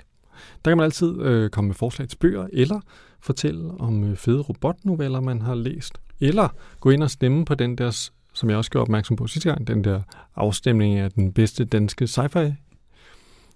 [0.65, 2.81] Der kan man altid øh, komme med forslag til bøger, eller
[3.21, 5.99] fortælle om øh, fede robotnoveller, man har læst.
[6.21, 6.49] Eller
[6.81, 9.67] gå ind og stemme på den der, som jeg også gjorde opmærksom på sidste gang,
[9.67, 10.01] den der
[10.37, 12.53] afstemning af den bedste danske sci-fi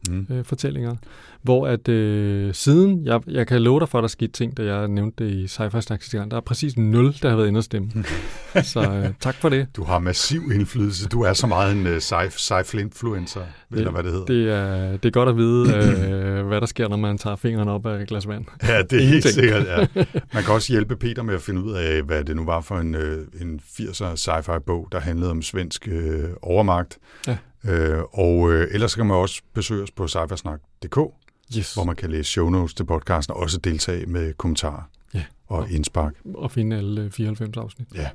[0.08, 0.26] Mm.
[0.30, 0.96] øh, fortællinger,
[1.42, 4.64] hvor at øh, siden, jeg, jeg kan love dig for, at der skete ting, da
[4.64, 7.48] jeg nævnte det i sci-fi snak sidste gang, der er præcis 0, der har været
[7.48, 7.90] inde og stemme.
[8.62, 9.66] så øh, tak for det.
[9.76, 11.08] Du har massiv indflydelse.
[11.08, 13.40] Du er så meget en uh, sci-fi-influencer,
[13.72, 14.26] eller hvad det hedder.
[14.26, 17.68] Det er, det er godt at vide, øh, hvad der sker, når man tager fingeren
[17.68, 18.44] op af et glas vand.
[18.62, 19.66] Ja, det er helt sikkert.
[19.66, 20.04] Ja.
[20.34, 22.78] Man kan også hjælpe Peter med at finde ud af, hvad det nu var for
[22.78, 26.98] en, øh, en 80'er sci-fi-bog, der handlede om svensk øh, overmagt.
[27.26, 27.36] Ja.
[27.64, 30.98] Øh, og øh, ellers så kan man også besøge os på sci-fi-snak.dk,
[31.58, 31.74] Yes.
[31.74, 34.82] hvor man kan læse show notes til podcasten og også deltage med kommentarer
[35.14, 35.24] Ja.
[35.46, 36.14] og indspark.
[36.34, 37.88] Og finde alle øh, 94 afsnit.
[37.94, 38.10] Ja.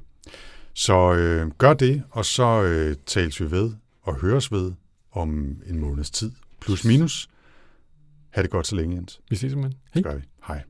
[0.74, 3.72] Så øh, gør det, og så øh, tales vi ved
[4.02, 4.72] og høres ved
[5.12, 6.32] om en måneds tid.
[6.62, 7.30] Plus minus.
[8.30, 9.20] Ha' det godt så længe, Jens.
[9.30, 9.80] Vi ses simpelthen.
[9.94, 10.22] Det gør vi.
[10.48, 10.64] Hej.